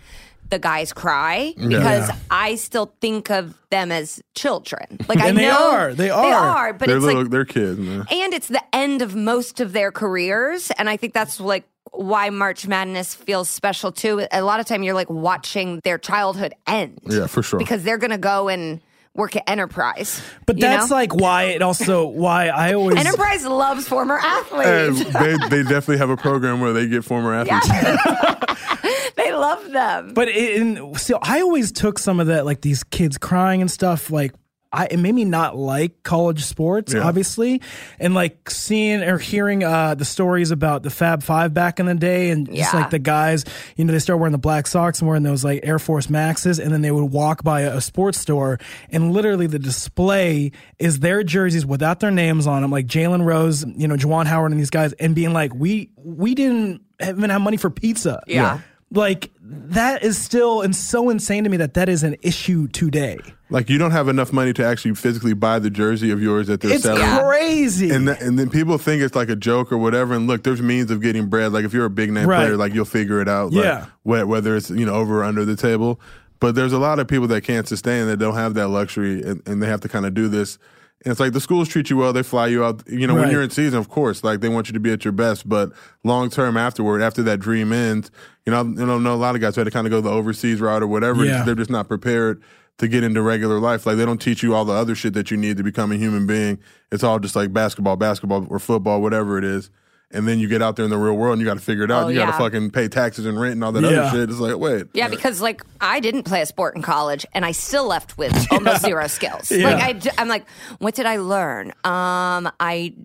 [0.49, 2.15] the guys cry because Yeah.
[2.31, 4.97] I still think of them as children.
[5.07, 5.93] Like I know they are.
[5.93, 6.33] They They are.
[6.33, 8.05] are, but they're it's little, like they're kids, man.
[8.11, 12.29] and it's the end of most of their careers and i think that's like why
[12.29, 16.99] march madness feels special too a lot of time you're like watching their childhood end
[17.05, 17.59] Yeah, for sure.
[17.59, 18.79] because they're gonna go and
[19.19, 20.95] work at enterprise But that's know?
[20.95, 25.97] like why it also why I always enterprise loves former And athletes they, they definitely
[25.97, 27.67] have a program where they get former athletes.
[29.15, 32.83] they love them But it, and still, I always took some of that, like these
[32.83, 34.09] kids crying and stuff.
[34.09, 34.33] Like,
[34.71, 37.01] I it made me not like college sports, Yeah.
[37.01, 37.59] obviously,
[37.99, 41.95] and like seeing or hearing uh, the stories about the Fab Five back in the
[41.95, 43.45] day, and just like the guys,
[43.77, 46.59] you know, they start wearing the black socks and wearing those like Air Force Maxes,
[46.59, 48.59] and then they would walk by a, a sports store,
[48.91, 53.65] and literally the display is their jerseys without their names on them, like Jalen Rose,
[53.75, 57.41] you know, Juwan Howard, and these guys, and being like, we we didn't even have
[57.41, 58.59] money for pizza, Yeah.
[58.91, 63.17] Like that is still and so insane to me that that is an issue today.
[63.51, 66.61] Like you don't have enough money to actually physically buy the jersey of yours that
[66.61, 67.23] they're It's selling.
[67.25, 67.89] crazy.
[67.89, 70.13] And, that, and then people think it's like a joke or whatever.
[70.13, 71.51] And look, there's means of getting bread.
[71.51, 72.45] Like if you're a big name Right.
[72.45, 73.51] player, like you'll figure it out.
[73.51, 73.85] Like, Yeah.
[74.03, 75.99] whe- Whether it's you know over or under the table.
[76.39, 79.41] But there's a lot of people that can't sustain that don't have that luxury, and,
[79.45, 80.57] and they have to kind of do this.
[81.05, 82.83] And it's like the schools treat you well; they fly you out.
[82.87, 85.05] You know, when you're in season, of course, like they want you to be at
[85.05, 85.47] your best.
[85.47, 85.71] But
[86.03, 88.11] long term, afterward, after that dream ends,
[88.45, 90.01] you know, you know, know a lot of guys who had to kind of go
[90.01, 91.23] the overseas route or whatever.
[91.23, 91.43] Yeah.
[91.43, 92.43] They're just not prepared
[92.79, 93.85] to get into regular life.
[93.85, 95.95] Like they don't teach you all the other shit that you need to become a
[95.95, 96.59] human being.
[96.91, 99.69] It's all just like basketball, basketball or football, whatever it is.
[100.11, 101.83] And then you get out there in the real world and you got to figure
[101.83, 102.05] it out.
[102.05, 104.05] Oh, you got to fucking pay taxes and rent and all that Yeah.
[104.05, 104.29] other shit.
[104.31, 104.87] It's like, wait.
[104.93, 108.33] Yeah, because like I didn't play a sport in college, and I still left with
[108.51, 109.51] almost zero skills.
[109.51, 109.75] Yeah.
[109.75, 111.67] Like I'm like, what did I learn?
[111.83, 112.95] Um, I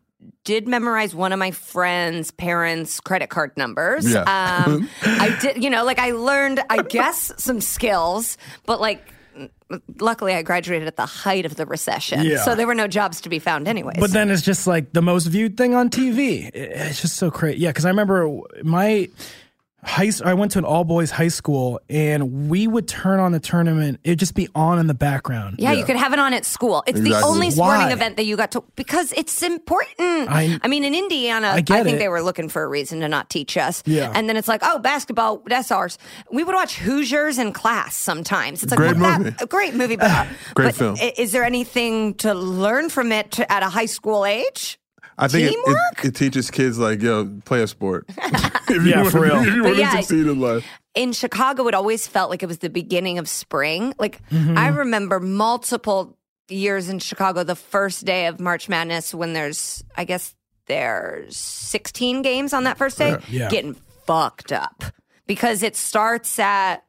[0.45, 4.11] did memorize one of my friends' parents' credit card numbers.
[4.11, 4.21] Yeah.
[4.67, 9.03] Um, I did, you know, like I learned, I guess, some skills, but like.
[9.99, 12.45] Luckily, I graduated at the height of the recession, Yeah.
[12.45, 13.97] so there were no jobs to be found, anyways.
[13.99, 16.51] but then it's just like the most viewed thing on TV.
[16.55, 17.59] It's just so crazy.
[17.61, 18.29] Yeah, because I remember
[18.63, 19.09] my.
[19.85, 23.41] High I went to an all boys high school and we would turn on the
[23.41, 24.01] tournament.
[24.05, 25.57] It'd just be on in the background.
[25.59, 26.83] Yeah, you could have it on at school.
[26.87, 27.93] It's the only sporting Why?
[27.93, 30.31] event that you got to because it's important.
[30.31, 31.99] I- I, mean, in Indiana, I I, think it.
[31.99, 33.83] they were looking for a reason to not teach us.
[33.87, 34.13] Yeah.
[34.15, 35.99] and then it's like, oh, basketball, that's ours.
[36.31, 38.63] We would watch Hoosiers in class sometimes.
[38.63, 39.31] It's like Great well, movie.
[39.31, 40.97] That, a great movie, but, Great but film.
[41.17, 44.79] Is there anything to learn from it to, at a high school age?
[45.19, 48.07] I think it, it, it teaches kids like, yo, play a sport.
[48.19, 49.37] if you Yeah, wanna- for real.
[49.41, 50.65] If you But want yeah, succeed in life.
[50.95, 53.95] in Chicago, it always felt like it was the beginning of spring.
[53.99, 54.59] Like Mm-hmm.
[54.59, 56.17] I remember multiple
[56.49, 60.35] years in Chicago, the first day of March Madness, when there's, I guess,
[60.67, 63.49] there's 16 games on that first day, Yeah.
[63.51, 63.75] getting
[64.07, 64.83] fucked up
[65.27, 66.85] because it starts at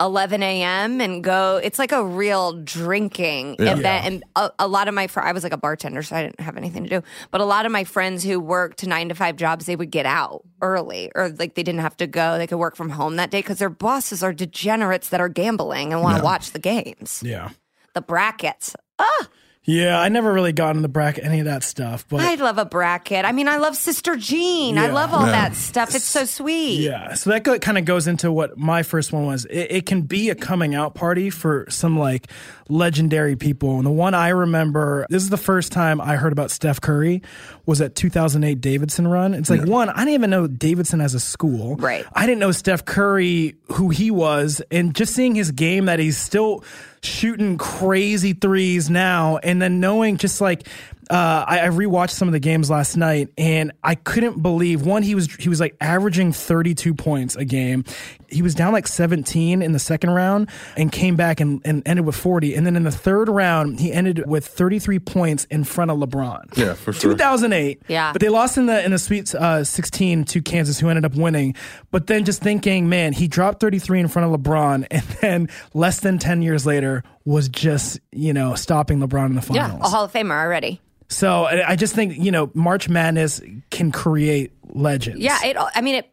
[0.00, 1.00] 11 a.m.
[1.00, 1.58] and go.
[1.62, 3.72] It's like a real drinking Yeah.
[3.76, 6.22] event, and a, a lot of my fr- I was like a bartender, so I
[6.22, 7.02] didn't have anything to do.
[7.30, 10.04] But a lot of my friends who worked nine to five jobs, they would get
[10.06, 12.36] out early, or like they didn't have to go.
[12.38, 15.92] They could work from home that day because their bosses are degenerates that are gambling
[15.92, 17.50] and want to watch the games, Yeah.
[17.94, 18.76] the brackets.
[18.98, 19.28] Ah,
[19.68, 22.56] Yeah, I never really got into the bracket any of that stuff, but I love
[22.58, 23.24] a bracket.
[23.24, 24.78] I mean, I love Sister Jean.
[24.78, 25.32] I love all Yeah.
[25.32, 25.92] that stuff.
[25.94, 26.78] It's so sweet.
[26.80, 29.44] Yeah, so that go, kind of goes into what my first one was.
[29.46, 32.28] It, it can be a coming out party for some like
[32.68, 33.76] legendary people.
[33.76, 37.22] And the one I remember, this is the first time I heard about Steph Curry,
[37.64, 39.34] was at 2008 Davidson run.
[39.34, 41.76] It's like one, I didn't even know Davidson as a school.
[41.76, 42.04] Right.
[42.12, 46.16] I didn't know Steph Curry who he was, and just seeing his game that he's
[46.16, 46.64] still
[47.02, 50.66] shooting crazy threes now, and then knowing just like
[51.10, 55.02] uh, I, I rewatched some of the games last night, and I couldn't believe one
[55.02, 57.84] he was he was like averaging 32 points a game.
[58.28, 62.04] He was down like 17 in the second round and came back and, and ended
[62.04, 62.56] with 40.
[62.56, 66.56] And then in the third round, he ended with 33 points in front of LeBron.
[66.56, 67.12] Yeah, for sure.
[67.12, 67.82] 2008.
[67.86, 68.12] Yeah.
[68.12, 71.14] But they lost in the in the Sweet uh, 16 to Kansas, who ended up
[71.14, 71.54] winning.
[71.92, 76.00] But then just thinking, man, he dropped 33 in front of LeBron, and then less
[76.00, 79.56] than 10 years later was just you know stopping LeBron in the finals.
[79.56, 79.92] Yeah, finals.
[79.92, 80.80] a Hall of Famer already.
[81.08, 83.40] So I I just think you know March Madness
[83.70, 85.20] can create legends.
[85.20, 85.56] Yeah, it.
[85.58, 86.10] I mean, it.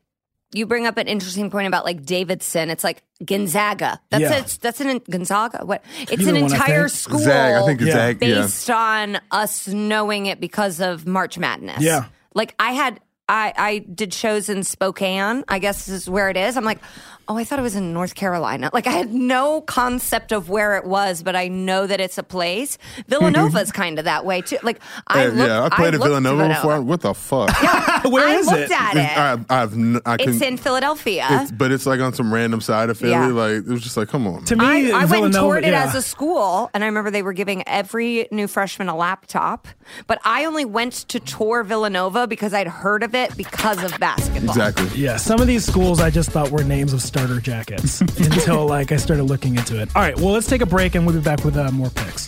[0.55, 2.69] You bring up an interesting point about like Davidson.
[2.69, 3.99] It's like Gonzaga.
[4.11, 4.33] That's Yeah.
[4.39, 5.65] it's that's an Gonzaga.
[5.65, 5.83] What?
[6.01, 6.91] It's Either an one, I entire think.
[6.91, 7.19] school.
[7.19, 7.93] Zag, I think it's Yeah.
[7.95, 8.17] Zag.
[8.21, 8.41] Yeah.
[8.43, 11.81] based on us knowing it because of March Madness.
[11.81, 12.05] Yeah.
[12.35, 12.99] Like I had.
[13.29, 16.57] I, I did shows in Spokane, I guess this is where it is.
[16.57, 16.79] I'm like,
[17.27, 18.69] oh, I thought it was in North Carolina.
[18.73, 22.23] Like, I had no concept of where it was, but I know that it's a
[22.23, 22.77] place.
[23.07, 23.81] Villanova's mm-hmm.
[23.81, 24.57] kind of that way, too.
[24.63, 26.81] Like, I Hey, looked, yeah, I played at looked Villanova before.
[26.81, 27.49] What the fuck?
[28.11, 28.71] Where I is looked it?
[28.71, 29.45] at It's- it.
[29.49, 31.27] I, I've, n- I it's in Philadelphia.
[31.29, 33.11] It's, but it's like on some random side of Philly.
[33.11, 33.27] Yeah.
[33.27, 34.43] Like it was just like, come on.
[34.45, 34.85] To man.
[34.85, 35.83] me, I, I went and toured it yeah.
[35.83, 39.67] as a school, and I remember they were giving every new freshman a laptop.
[40.07, 44.49] But I only went to tour Villanova because I'd heard of it because of basketball.
[44.49, 45.01] Exactly.
[45.01, 48.91] Yeah, some of these schools I just thought were names of starter jackets until like
[48.91, 49.87] I started looking into it.
[49.95, 52.27] All right, well let's take a break and we'll be back with uh, more picks.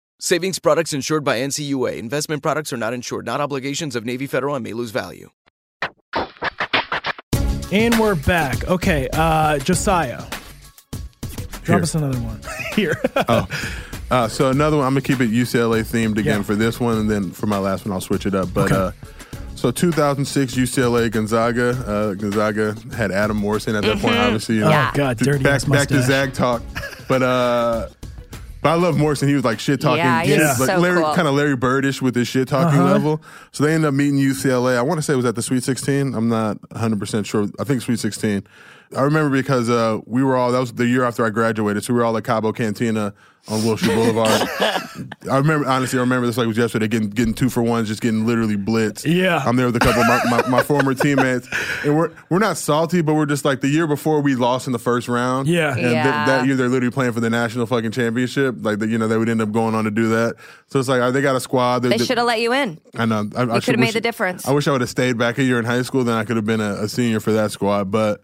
[0.23, 1.97] Savings products insured by NCUA.
[1.97, 5.31] Investment products are not insured, not obligations of Navy Federal and may lose value.
[7.71, 8.67] And we're back.
[8.67, 10.23] Okay, uh, Josiah,
[11.63, 11.79] drop Here.
[11.81, 12.39] us another one
[12.75, 12.95] here.
[14.11, 16.43] Uh, so another one, I'm gonna keep it UCLA themed again Yeah.
[16.43, 18.53] for this one, and then for my last one, I'll switch it up.
[18.53, 18.75] But Okay.
[18.75, 18.91] uh,
[19.55, 21.69] So 2006 UCLA Gonzaga.
[21.87, 24.17] Uh, Gonzaga had Adam Morrison at that point.
[24.17, 24.91] Obviously, you know, Yeah.
[24.93, 26.01] Oh God, dirty back back to.
[26.03, 26.61] Zag talk,
[27.07, 27.87] but uh,
[28.61, 29.27] but I love Morrison.
[29.27, 31.13] He was like shit talking, Yeah, he was like so Larry, cool.
[31.13, 32.91] kind of Larry Birdish with his shit talking Uh-huh.
[32.91, 33.21] level.
[33.51, 34.77] So they ended up meeting UCLA.
[34.77, 36.13] I want to say it was at the Sweet 16.
[36.13, 37.47] I'm not 100 percent sure.
[37.59, 38.43] I think Sweet 16.
[38.95, 41.93] I remember because uh, we were all that was the year after I graduated, so
[41.93, 43.13] we were all at Cabo Cantina
[43.47, 44.29] on Wilshire Boulevard.
[45.31, 47.87] I remember honestly, I remember this like it was yesterday, getting getting two for ones,
[47.87, 49.11] just getting literally blitzed.
[49.11, 49.41] Yeah.
[49.45, 51.47] I'm there with a couple of my, my, my former teammates,
[51.85, 54.73] and we're we're not salty, but we're just like the year before we lost in
[54.73, 55.47] the first round.
[55.47, 55.69] Yeah.
[55.69, 56.25] and th- Yeah.
[56.25, 58.55] that year they're literally playing for the national fucking championship.
[58.59, 60.35] Like the, you know they would end up going on to do that.
[60.67, 61.79] So it's like uh, they got a squad.
[61.79, 62.79] They should have let you in.
[62.95, 63.29] I know.
[63.35, 64.47] I, I could've made wish- the difference.
[64.47, 66.03] I wish I would have stayed back a year in high school.
[66.03, 67.89] Then I could have been a, a senior for that squad.
[67.91, 68.21] But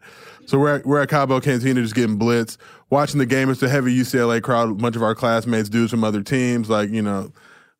[0.47, 2.57] so we're at, we're at Cabo Cantina just getting blitzed,
[2.89, 3.49] watching the game.
[3.49, 4.69] It's a heavy UCLA crowd.
[4.69, 7.31] A bunch of our classmates, dudes from other teams, like you know,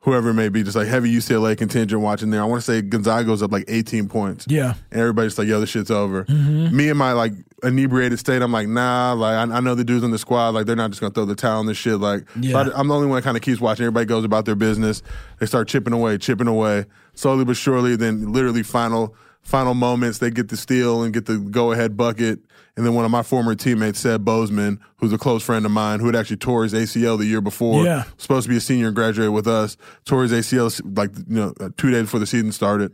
[0.02, 2.42] whoever it may be, just like heavy UCLA contingent watching there.
[2.42, 4.46] I want to say Gonzaga's up like 18 points.
[4.48, 4.74] Yeah.
[4.92, 6.26] And everybody's like, yo, this shit's over.
[6.26, 6.76] Mm-hmm.
[6.76, 10.04] Me and my like inebriated state, I'm like, nah, like I, I know the dudes
[10.04, 12.00] in the squad, like they're not just gonna throw the towel on this shit.
[12.00, 12.58] Like, so Yeah.
[12.58, 13.84] I, am the only one that kind of keeps watching.
[13.84, 15.04] Everybody goes about their business.
[15.40, 17.96] They start chipping away, chipping away, slowly but surely.
[17.96, 22.40] Then literally final final moments, they get the steal and get the go ahead bucket.
[22.78, 26.00] And then one of my former teammates, Ced Bozeman, who's a close friend of mine,
[26.00, 28.04] who had actually tore his ACL the year before, Yeah.
[28.18, 29.76] supposed to be a senior and graduate with us,
[30.06, 32.94] tore his ACL like you know uh, two days before the season started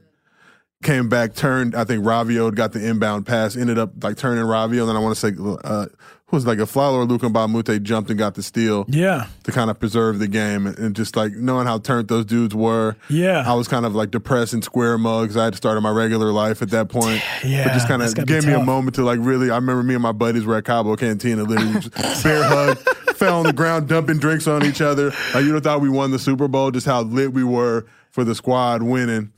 [0.82, 1.76] came back, turned.
[1.76, 4.82] I think Ravio got the inbound pass, ended up like turning Ravio.
[4.82, 5.86] And then I want to say, uh,
[6.34, 9.28] was like Afflalo or Luc Mbah a Moute jumped and got the steal Yeah.
[9.44, 10.66] to kind of preserve the game.
[10.68, 12.96] And just like knowing how turned those dudes were.
[13.10, 13.44] Yeah.
[13.46, 15.38] I was kind of like depressed and square mugs.
[15.38, 17.22] I had to start my regular life at that point.
[17.46, 19.94] Yeah, But just kind of gave me a moment to like really, I remember me
[19.94, 22.78] and my buddies were at Cabo Cantina, literally just bear hug,
[23.16, 25.12] fell on the ground, dumping drinks on each other.
[25.34, 28.24] Like you know, thought we won the Super Bowl, just how lit we were for
[28.24, 29.32] the squad winning.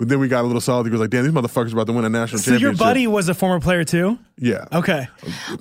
[0.00, 0.86] But then we got a little solid.
[0.86, 2.60] He was like, damn, these motherfuckers about to win a national championship.
[2.60, 4.18] So your buddy was a former player too?
[4.38, 5.06] yeah, Okay.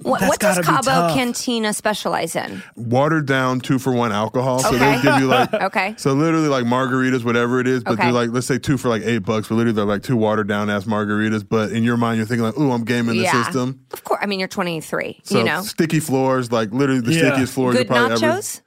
[0.01, 1.13] What, what does Cabo.
[1.13, 2.63] Cantina specialize in?
[2.77, 4.59] watered down two for one alcohol.
[4.59, 5.93] So they give you like Okay.
[5.97, 8.03] So literally like margaritas, whatever it is, but Okay.
[8.03, 10.47] they're like let's say two for like eight bucks, but literally they're like two watered
[10.47, 11.45] down ass margaritas.
[11.47, 13.43] But in your mind, you're thinking like, ooh, I'm gaming the yeah.
[13.43, 13.85] system.
[13.91, 14.21] Of course.
[14.23, 15.19] I mean, you're 23.
[15.23, 17.19] So you know, sticky floors, like literally the Yeah.
[17.31, 18.37] stickiest floors good you probably ever.
[18.37, 18.61] nachos.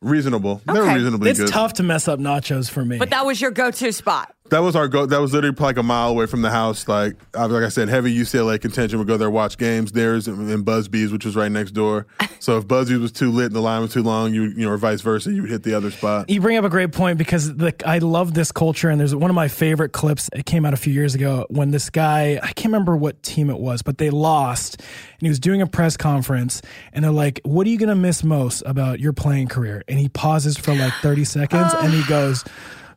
[0.00, 0.60] Reasonable.
[0.66, 1.48] They're reasonably It's good.
[1.48, 2.98] tough to mess up nachos for me.
[2.98, 4.34] But that was your go-to spot.
[4.52, 5.06] That was our go.
[5.06, 6.86] That was literally like a mile away from the house.
[6.86, 8.98] Like, I- like I said, heavy UCLA contention.
[8.98, 9.92] Would go there, watch games.
[9.92, 12.06] Theirs and and Busby's, which was right next door.
[12.38, 14.70] So if Busby's was too lit and the line was too long, you you know,
[14.72, 16.28] or vice versa, you would hit the other spot.
[16.28, 19.30] You bring up a great point because the, I love this culture, and there's one
[19.30, 20.28] of my favorite clips.
[20.34, 23.48] It came out a few years ago when this guy, I can't remember what team
[23.48, 26.60] it was, but they lost, and he was doing a press conference,
[26.92, 30.08] and they're like, "What are you gonna miss most about your playing career?" And he
[30.10, 32.44] pauses for like 30 seconds, and he goes,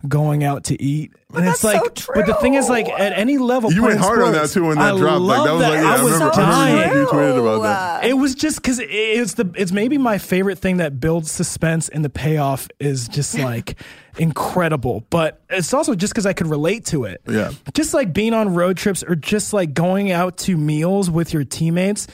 [0.07, 3.11] "Going out to eat." And that's it's like, so but the thing is, like, at
[3.11, 5.21] any level, You went playing hard on that too when that I dropped.
[5.21, 6.75] Like love that was like, yeah, I I was remember, dying.
[6.77, 8.05] I remember you tweeted about that.
[8.05, 12.05] It was just because it's the it's maybe my favorite thing that builds suspense and
[12.05, 13.77] the payoff is just like
[14.17, 15.03] incredible.
[15.09, 17.21] But it's also just because I could relate to it.
[17.27, 17.51] Yeah.
[17.73, 21.43] just like being on road trips or just like going out to meals with your
[21.43, 22.07] teammates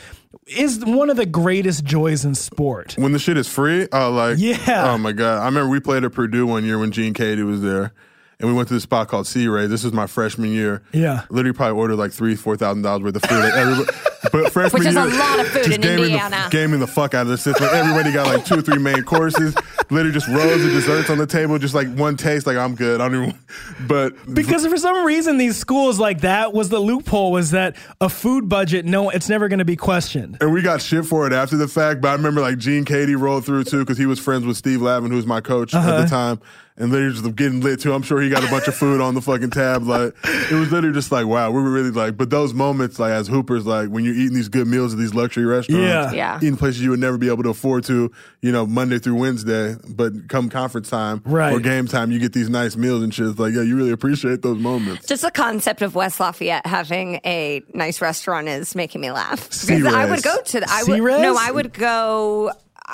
[0.47, 2.95] is one of the greatest joys in sport.
[2.97, 4.91] When the shit is free, oh like Yeah.
[4.91, 5.41] Oh my god!
[5.41, 7.93] I remember we played at Purdue one year when Gene Keady was there,
[8.39, 9.67] and we went to this spot called Sea Ray.
[9.67, 10.84] This was my freshman year.
[10.93, 11.23] Yeah.
[11.29, 13.39] literally probably ordered like three, four thousand dollars worth of food.
[13.39, 13.97] Like, everybody,
[14.32, 16.41] but freshman Which is year, a lot of food just in gaming Indiana.
[16.45, 17.67] The, gaming the fuck out of the system.
[17.72, 19.55] Everybody got like two or three main courses.
[19.89, 22.45] Literally just rows of desserts on the table, just like one taste.
[22.47, 23.01] Like I'm good.
[23.01, 23.39] I don't even.
[23.88, 28.09] But Because for some reason, these schools like that was the loophole was that a
[28.09, 30.38] food budget, no, it's never going to be questioned.
[30.39, 33.19] And we got shit for it after the fact, but I remember like Gene Keady
[33.19, 35.80] rolled through too because he was friends with Steve Lavin, who was my coach at
[35.80, 36.01] Uh-huh.
[36.03, 36.39] the time.
[36.82, 37.93] And literally just getting lit too.
[37.93, 39.84] I'm sure he got a bunch of food on the fucking tab.
[39.84, 43.11] Like it was literally just like, wow, we were really like, but those moments like
[43.11, 46.11] as hoopers, like when you're eating these good meals at these luxury restaurants, Yeah.
[46.11, 46.38] Yeah.
[46.38, 48.11] eating places you would never be able to afford to,
[48.41, 51.53] you know, Monday through Wednesday, but come conference time Right.
[51.53, 53.27] or game time, you get these nice meals and shit.
[53.27, 55.05] It's like, yeah, you really appreciate those moments.
[55.05, 59.47] Just the concept of West Lafayette having a nice restaurant is making me laugh.
[59.49, 60.09] Because I Res.
[60.09, 61.21] would go to the, I Sea would Res?
[61.21, 62.51] no, I would go.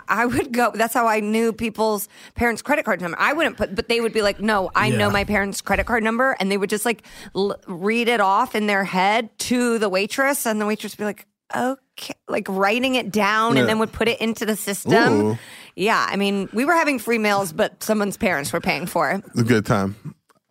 [0.08, 0.72] I would go.
[0.74, 3.18] That's how I knew people's parents' credit card number.
[3.20, 6.04] I wouldn't put, but they would be like, "No, I know my parents' credit card
[6.04, 7.04] number," and they would just like
[7.36, 11.06] l- read it off in their head to the waitress, and the waitress would be
[11.06, 11.26] like,
[11.56, 13.62] "Okay," like writing it down, Yeah.
[13.62, 15.14] and then would put it into the system.
[15.22, 15.38] Ooh.
[15.76, 19.24] Yeah, I mean, we were having free meals, but someone's parents were paying for it.
[19.38, 19.96] A good time.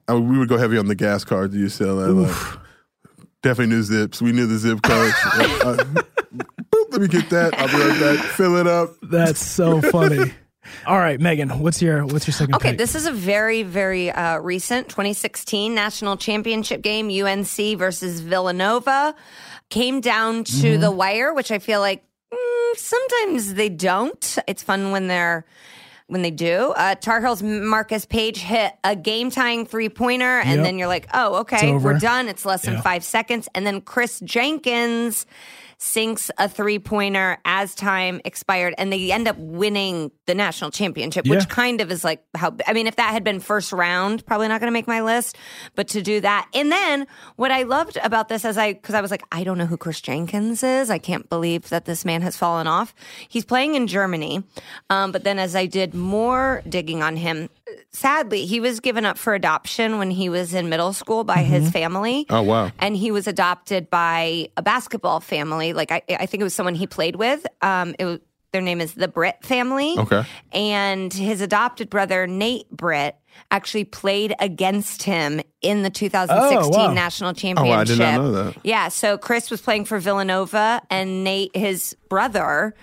[0.09, 2.27] I, we would go heavy on the gas cards at UCLA.
[2.29, 2.59] Like,
[3.47, 4.21] definitely knew zips.
[4.21, 5.15] We knew the zip codes.
[5.67, 5.77] Uh,
[6.71, 7.55] boop, let me get that.
[7.59, 8.25] I'll be right back.
[8.33, 8.91] Fill it up.
[9.03, 10.33] That's so funny.
[10.87, 12.79] All right, Megan, what's your what's your second Okay, pick?
[12.79, 19.15] this is a very, very uh, recent 2016 national championship game, UNC versus Villanova.
[19.71, 20.81] Came down to Mm-hmm.
[20.81, 24.39] the wire, which I feel like mm, sometimes they don't.
[24.47, 25.45] It's fun when they're
[26.09, 26.73] when they do.
[26.77, 30.65] Uh, Tar Heels Marcus Paige hit a game tying three pointer, and Yep.
[30.65, 32.29] then you're like, oh, okay, we're done.
[32.29, 32.81] It's less than Yeah.
[32.83, 33.49] five seconds.
[33.55, 35.27] And then Kris Jenkins
[35.87, 41.25] sinks a three pointer as time expired, and they end up winning the national championship,
[41.27, 41.37] Yeah.
[41.37, 44.49] which kind of is like how I mean, if that had been first round, probably
[44.49, 45.37] not going to make my list,
[45.75, 46.49] but to do that.
[46.53, 47.07] And then
[47.37, 49.77] what I loved about this as I, because I was like, I don't know who
[49.77, 50.91] Kris Jenkins is.
[50.91, 52.95] I can't believe that this man has fallen off.
[53.29, 54.43] He's playing in Germany.
[54.91, 57.49] Um, but then as I did more digging on him,
[57.91, 61.71] sadly, he was given up for adoption when he was in middle school by his
[61.71, 62.27] family.
[62.31, 62.71] Oh, wow.
[62.79, 65.73] And he was adopted by a basketball family.
[65.73, 67.47] Like I, I think it was someone he played with.
[67.63, 68.19] Um, it was,
[68.53, 69.97] their name is the Britt family.
[69.99, 70.23] Okay.
[70.53, 73.17] And his adopted brother Nate Britt
[73.51, 76.93] actually played against him in the 2016 Oh, wow.
[76.95, 77.77] national Oh, championship.
[77.79, 78.57] I did not know that.
[78.65, 82.75] Yeah, so Chris was playing for Villanova and Nate, his brother,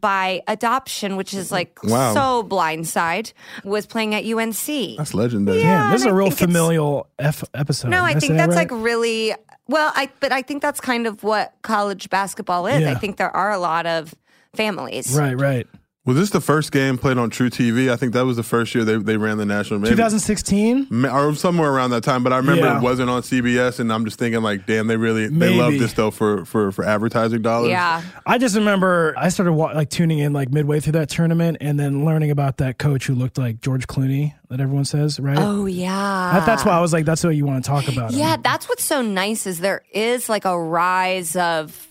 [0.00, 1.90] by adoption, which is like mm-hmm.
[1.90, 2.14] Wow.
[2.14, 3.32] so blindside,
[3.64, 4.96] was playing at UNC.
[4.96, 5.60] That's legendary.
[5.60, 7.88] Damn, this is and a I real think familial F episode.
[7.88, 9.34] No, I Did think that's that like really
[9.68, 9.92] well.
[9.94, 12.80] I but I think that's kind of what college basketball is.
[12.80, 12.90] Yeah.
[12.90, 14.14] I think there are a lot of
[14.54, 15.16] families.
[15.16, 15.66] right, right.
[16.06, 17.92] Was this the first game played on truTV?
[17.92, 19.80] I think that was the first year they, they ran the national.
[19.80, 21.04] Maybe, 2016.
[21.04, 22.24] Or somewhere around that time.
[22.24, 22.78] But I remember Yeah.
[22.78, 25.92] it wasn't on CBS, and I'm just thinking like, damn, they really they love this
[25.92, 27.68] though for for for advertising dollars.
[27.68, 28.00] Yeah.
[28.24, 32.06] I just remember I started like tuning in like midway through that tournament, and then
[32.06, 35.36] learning about that coach who looked like George Clooney that everyone says, right?
[35.38, 36.32] Oh yeah.
[36.32, 38.12] That- that's why I was like, that's what you want to talk about.
[38.12, 41.88] Yeah, that's what's so nice is there is like a rise of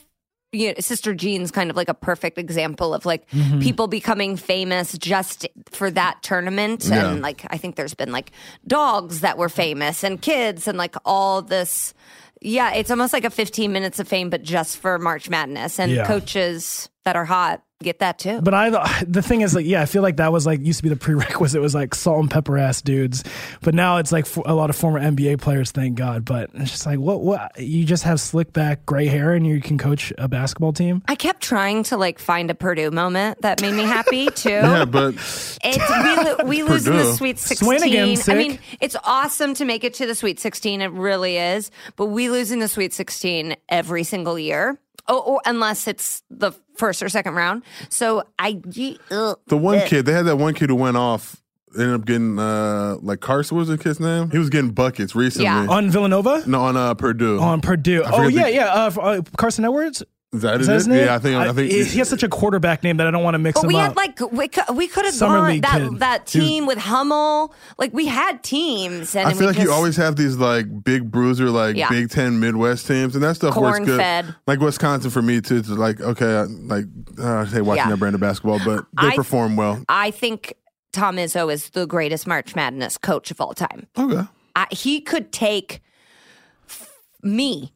[0.52, 3.60] you know, Sister Jean's kind of like a perfect example of like Mm-hmm.
[3.60, 6.86] people becoming famous just for that tournament.
[6.86, 7.12] Yeah.
[7.12, 8.32] And like I think there's been like
[8.66, 11.94] dogs that were famous and kids and like all this
[12.42, 15.78] yeah, it's almost like a 15 minutes of fame, but just for March Madness.
[15.78, 16.08] And Yeah.
[16.08, 18.42] coaches that are hot get that too.
[18.42, 20.84] But I, the thing is, like, yeah, I feel like that was like used to
[20.84, 21.62] be the prerequisite.
[21.62, 23.24] Was like salt and pepper ass dudes,
[23.62, 25.72] but now it's like for a lot of former NBA players.
[25.72, 26.26] Thank God.
[26.26, 27.22] But it's just like, what?
[27.22, 27.60] What?
[27.60, 31.04] You just have slick back, gray hair, and you can coach a basketball team.
[31.08, 34.50] I kept trying to like find a Purdue moment that made me happy too.
[34.50, 35.16] Yeah, but
[35.64, 37.70] It's we, we lose in the Sweet 16.
[37.70, 40.82] Swanigan, I mean, it's awesome to make it to the Sweet 16.
[40.82, 41.72] It really is.
[41.96, 44.78] But we lose in the Sweet 16 every single year.
[45.10, 47.64] Oh, or unless it's the first or second round.
[47.90, 48.62] So I.
[49.12, 49.38] ugh.
[49.48, 51.36] the one kid they had that one kid who went off.
[51.78, 54.32] Ended up getting uh like Carson was the kid's name?
[54.32, 55.44] He was getting buckets recently.
[55.46, 55.68] Yeah.
[55.68, 57.40] On Villanova, No, on uh, Purdue.
[57.40, 58.04] on Purdue.
[58.04, 58.84] I Oh forget yeah, the- yeah.
[58.84, 60.02] Uh, f- uh, Carson Edwards.
[60.32, 60.70] Is that Is it?
[60.70, 61.06] that his name?
[61.06, 61.36] Yeah, I think.
[61.36, 63.56] I, think he, he has such a quarterback name that I don't want to mix
[63.60, 63.88] But him we up.
[63.88, 66.00] had like we could, we could have Summer gone league that kid.
[66.00, 67.52] that He was- team with Hummel.
[67.80, 71.50] Like we had teams, and I feel like you always have these like big bruiser,
[71.50, 71.90] like Yeah.
[71.90, 73.88] Big Ten Midwest teams, and that stuff works good.
[73.88, 74.36] Corn-fed.
[74.46, 75.58] Like Wisconsin for me too.
[75.58, 76.86] It's like okay, I, like
[77.18, 77.90] uh, I hate watching Yeah.
[77.90, 79.84] that brand of basketball, but they I- perform well.
[79.90, 80.54] I think
[80.94, 83.88] Tom Izzo is the greatest March Madness coach of all time.
[83.98, 85.82] Okay, I, he could take
[86.70, 86.88] f-
[87.24, 87.74] me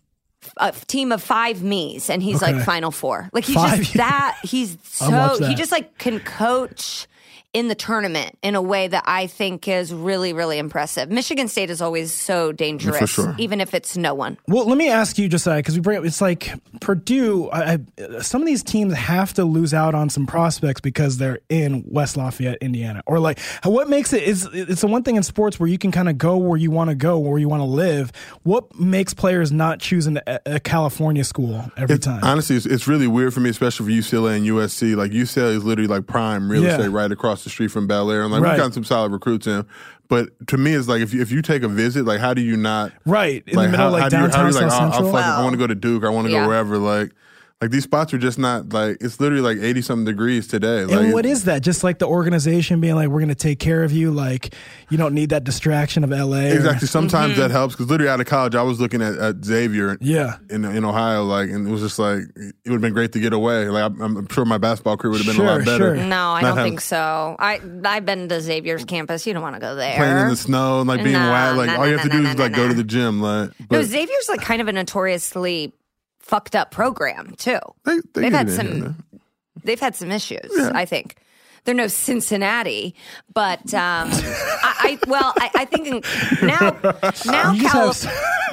[0.57, 2.53] a team of five me's and he's Okay.
[2.53, 3.79] like final four like he's Five?
[3.79, 7.07] just that he's so he just like can coach
[7.53, 11.11] in the tournament in a way that I think is really, really impressive.
[11.11, 13.35] Michigan State is always so dangerous, sure.
[13.37, 14.37] even if it's no one.
[14.47, 16.51] Well, let me ask you, Josiah, uh, because we bring up, it's like
[16.81, 17.49] Purdue.
[17.51, 21.39] I, I, some of these teams have to lose out on some prospects because they're
[21.47, 25.23] in West Lafayette, Indiana, or like what makes it is it's the one thing in
[25.23, 27.61] sports where you can kind of go where you want to go, where you want
[27.61, 28.11] to live.
[28.41, 32.23] What makes players not choosing a, a California school every It's- time?
[32.23, 34.95] Honestly, it's, it's really weird for me, especially for UCLA and USC.
[34.95, 36.71] Like UCLA is literally like prime real Yeah.
[36.77, 38.51] estate right across the street from Bel Air, and like Right.
[38.51, 39.65] we've gotten some solid recruits in.
[40.09, 42.41] But to me, it's like if you, if you take a visit, like how do
[42.41, 44.51] you not right in like the middle, how, of like how do you, how downtown
[44.51, 45.11] do you like South oh, I'll Central.
[45.13, 46.41] fucking- I want to go to Duke, I want to Yeah.
[46.41, 46.77] go wherever.
[46.77, 47.11] Like
[47.63, 50.85] like these spots are just not like it's literally like eighty something degrees today.
[50.85, 51.61] Like, and what is that?
[51.61, 54.11] Just like the organization being like, we're going to take care of you.
[54.11, 54.53] Like
[54.89, 56.37] you don't need that distraction of LA.
[56.37, 56.87] or- Exactly.
[56.87, 57.41] Sometimes Mm-hmm.
[57.41, 60.37] that helps because literally out of college, I was looking at, at Xavier Yeah.
[60.49, 63.19] in in Ohio, like, and it was just like it would have been great to
[63.19, 63.67] get away.
[63.69, 65.95] Like, I'm, I'm sure my basketball career would have been a lot better.
[65.95, 66.05] sure.
[66.05, 67.35] No, I don't have- think so.
[67.39, 69.25] I I've been to Xavier's campus.
[69.25, 69.95] You don't want to go there.
[69.95, 72.11] Playing in the snow and like being Nah, wild, like nah, all you nah, have
[72.11, 73.51] to do nah, is like nah, go to the gym, like.
[73.71, 75.71] no, Xavier's like kind of a notoriously
[76.23, 77.59] fucked up program too.
[77.85, 79.03] They, they they've had some.
[79.63, 80.51] They've had some issues.
[80.73, 81.15] I think
[81.65, 82.95] they're no Cincinnati,
[83.33, 86.05] but um, I, I well, I, I think
[86.41, 86.77] now
[87.25, 88.03] now have-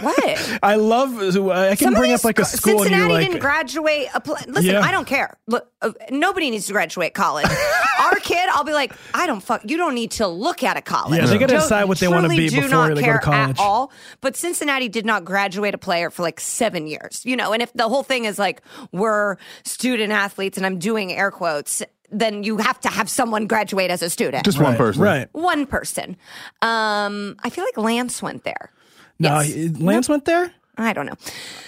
[0.02, 0.58] what.
[0.62, 1.18] I love.
[1.50, 4.06] I can Some bring up like a sc- school and Cincinnati you're didn't graduate.
[4.14, 4.80] A pl- Listen, Yeah.
[4.80, 5.36] I don't care.
[5.46, 7.46] Look, uh, nobody needs to graduate college.
[8.00, 9.60] Our kid, I'll be like, I don't fuck.
[9.68, 11.18] You don't need to look at a college.
[11.20, 13.00] Yeah, they gotta Don't- decide what they wanna truly be do before not they go
[13.00, 13.50] to care college.
[13.50, 13.92] At all.
[14.22, 17.20] But Cincinnati did not graduate a player for like seven years.
[17.26, 21.12] You know, and if the whole thing is like we're student athletes, and I'm doing
[21.12, 21.82] air quotes.
[22.10, 24.44] Then you have to have someone graduate as a student.
[24.44, 25.02] Just one person.
[25.02, 25.28] right.
[25.32, 26.16] one person.
[26.62, 28.72] Um, I feel like Lance went there.
[29.18, 29.54] No, Yes.
[29.54, 30.52] he- Lance went there.
[30.78, 31.16] I don't know.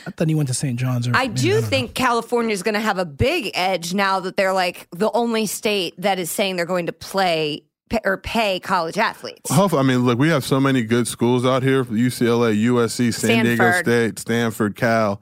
[0.07, 0.79] I thought he went to St.
[0.79, 1.07] John's.
[1.07, 4.21] Or I maybe, do don't think California is going to have a big edge now
[4.21, 8.17] that they're like the only state that is saying they're going to play pay, or
[8.17, 9.51] pay college athletes.
[9.51, 13.45] Hopefully, I mean, look, we have so many good schools out here: UCLA, USC, San
[13.45, 13.85] Diego Stanford.
[13.85, 15.21] State, Stanford, Cal.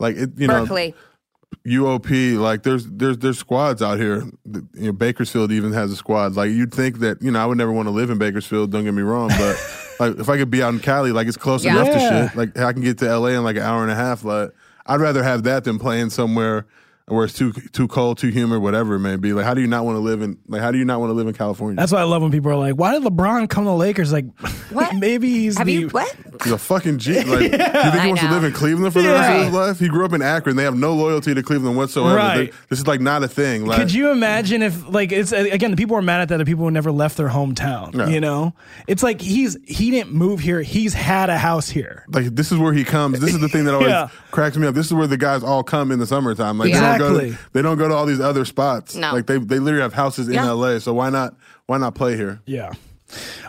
[0.00, 0.94] Like it, you know, Berkeley.
[1.66, 2.38] UOP.
[2.38, 4.22] Like there's there's there's squads out here.
[4.44, 6.34] You know, Bakersfield even has a squad.
[6.36, 8.70] Like you'd think that you know I would never want to live in Bakersfield.
[8.72, 9.56] Don't get me wrong, but
[10.00, 11.72] like if I could be out in Cali, like it's close Yeah.
[11.72, 12.36] enough to shit.
[12.36, 14.24] Like I can get to LA in like an hour and a half.
[14.24, 14.50] Like
[14.86, 16.66] I'd rather have that than playing somewhere
[17.10, 19.32] where it's too too cold, too humid, whatever it may be.
[19.32, 21.10] Like how do you not want to live in like how do you not want
[21.10, 21.76] to live in California?
[21.76, 24.12] That's why I love when people are like, "Why did LeBron come to the Lakers?"
[24.12, 24.26] Like,
[24.70, 24.94] What?
[24.96, 26.14] maybe he's Have the you what?
[26.42, 27.22] He's a fucking G.
[27.24, 29.54] Like, you think I he wants to live in Cleveland for the rest of his
[29.54, 29.78] life?
[29.78, 30.56] He grew up in Akron.
[30.56, 32.14] They have no loyalty to Cleveland whatsoever.
[32.16, 32.36] Right.
[32.52, 33.66] They- this is like not a thing.
[33.66, 36.38] Like, Could you imagine if, like, it's uh, again the people are mad at that
[36.38, 37.94] the people who never left their hometown.
[37.94, 38.08] Yeah.
[38.08, 38.54] You know,
[38.86, 40.62] it's like he's he didn't move here.
[40.62, 42.04] He's had a house here.
[42.12, 43.20] like this is where he comes.
[43.20, 44.08] This is the thing that always Yeah.
[44.30, 44.74] cracks me up.
[44.74, 46.58] This is where the guys all come in the summertime.
[46.58, 47.20] Like they don't go.
[47.20, 48.94] To, they don't go to all these other spots.
[48.94, 49.12] No.
[49.12, 50.80] Like they they literally have houses in L.A.
[50.80, 51.34] So why not
[51.66, 52.40] why not play here?
[52.46, 52.72] Yeah.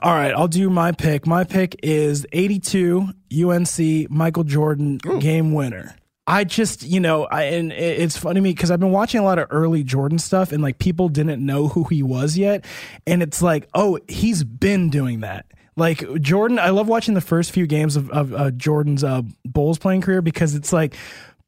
[0.02, 1.28] All right, I'll do my pick.
[1.28, 3.10] My pick is 82
[3.44, 5.96] UNC Michael Jordan game winner.
[6.26, 9.24] I just, you know, I, and it's funny to me because I've been watching a
[9.24, 12.66] lot of early Jordan stuff and like people didn't know who he was yet.
[13.08, 15.48] And it's like, oh, he's been doing that.
[15.76, 19.80] Like Jordan, I love watching the first few games of, of uh, Jordan's uh, Bulls
[19.80, 20.96] playing career because it's like,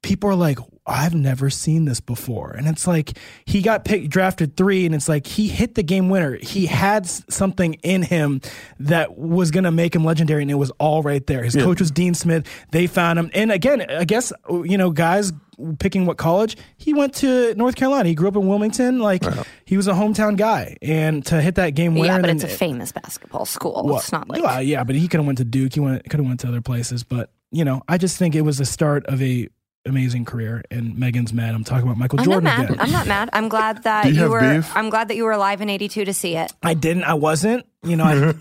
[0.01, 2.51] people are like, I've never seen this before.
[2.51, 6.09] And it's like he got picked drafted 3 and it's like he hit the game
[6.09, 6.37] winner.
[6.37, 8.41] He had something in him
[8.79, 11.43] that was going to make him legendary and it was all right there.
[11.43, 12.47] His coach was Dean Smith.
[12.71, 13.29] They found him.
[13.33, 15.31] And again, I guess you know, guys
[15.77, 18.09] picking what college, he went to North Carolina.
[18.09, 19.23] He grew up in Wilmington, like
[19.65, 22.47] he was a hometown guy and to hit that game winner Yeah, but it's a
[22.47, 23.83] famous basketball school.
[23.85, 25.75] well, it's not like well, yeah, but he could have went to Duke.
[25.75, 28.41] He went could have went to other places, but you know, I just think it
[28.41, 29.47] was the start of a
[29.85, 30.63] amazing career.
[30.71, 31.55] And Megan's mad.
[31.55, 32.69] I'm talking about Michael I'm Jordan not mad.
[32.71, 32.79] again.
[32.79, 33.29] I'm not mad.
[33.33, 34.39] I'm glad that you you, were.
[34.55, 34.75] beef?
[34.75, 36.51] I'm glad that you were alive in '82 to see it.
[36.63, 37.03] I didn't.
[37.03, 37.65] I wasn't.
[37.83, 38.03] You know.
[38.03, 38.33] I,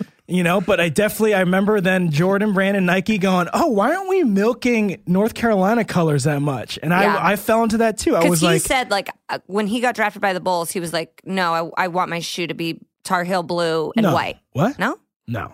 [0.26, 4.08] you know, but I definitely I remember then Jordan, Brandon, Nike going, "Oh, why aren't
[4.08, 7.16] we milking North Carolina colors that much?" And Yeah.
[7.16, 8.14] I I fell into that too.
[8.16, 10.70] I Because was he like, said, like, uh, when he got drafted by the Bulls,
[10.70, 14.04] he was like, "No, I, I want my shoe to be Tar Heel blue and
[14.04, 14.12] No.
[14.12, 14.78] white." What?
[14.78, 15.52] No, "No,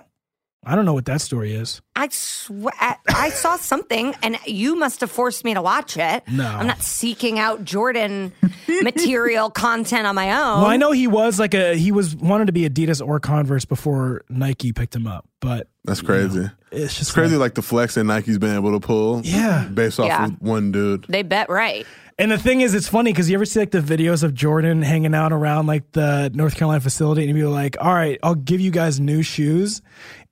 [0.67, 4.77] I don't know what that story is." I swear I, I saw something, and you
[4.77, 6.23] must have forced me to watch it.
[6.31, 6.45] No.
[6.47, 8.33] I'm not seeking out Jordan
[8.83, 10.61] material content on my own.
[10.63, 13.65] Well, I know he was like a he was wanted to be Adidas or Converse
[13.65, 16.51] before Nike picked him up, but That's crazy.
[16.73, 19.21] it's just It's crazy, like the flex that Nike's been able to pull.
[19.25, 19.69] Yeah.
[19.73, 20.27] based off Yeah.
[20.27, 21.07] of one dude.
[21.09, 21.87] They bet right.
[22.17, 24.83] And the thing is, it's funny because you ever see like the videos of Jordan
[24.83, 28.61] hanging out around like the North Carolina facility, and you're like, "All right, I'll give
[28.61, 29.83] you guys new shoes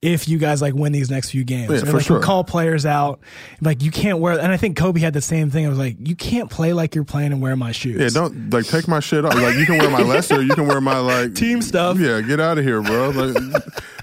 [0.03, 2.21] if you guys like win these next few games." Yeah, or, for like sure.
[2.21, 3.21] call players out,
[3.61, 4.39] like you can't wear.
[4.39, 5.65] And I think Kobe had the same thing.
[5.65, 8.53] I was like, "You can't play like you're playing and wear my shoes." Yeah, don't
[8.53, 9.35] like take my shit off.
[9.35, 11.99] Like you can wear my lesser, you can wear my like Team stuff.
[11.99, 13.11] Yeah, get out of here, bro.
[13.11, 13.35] Like,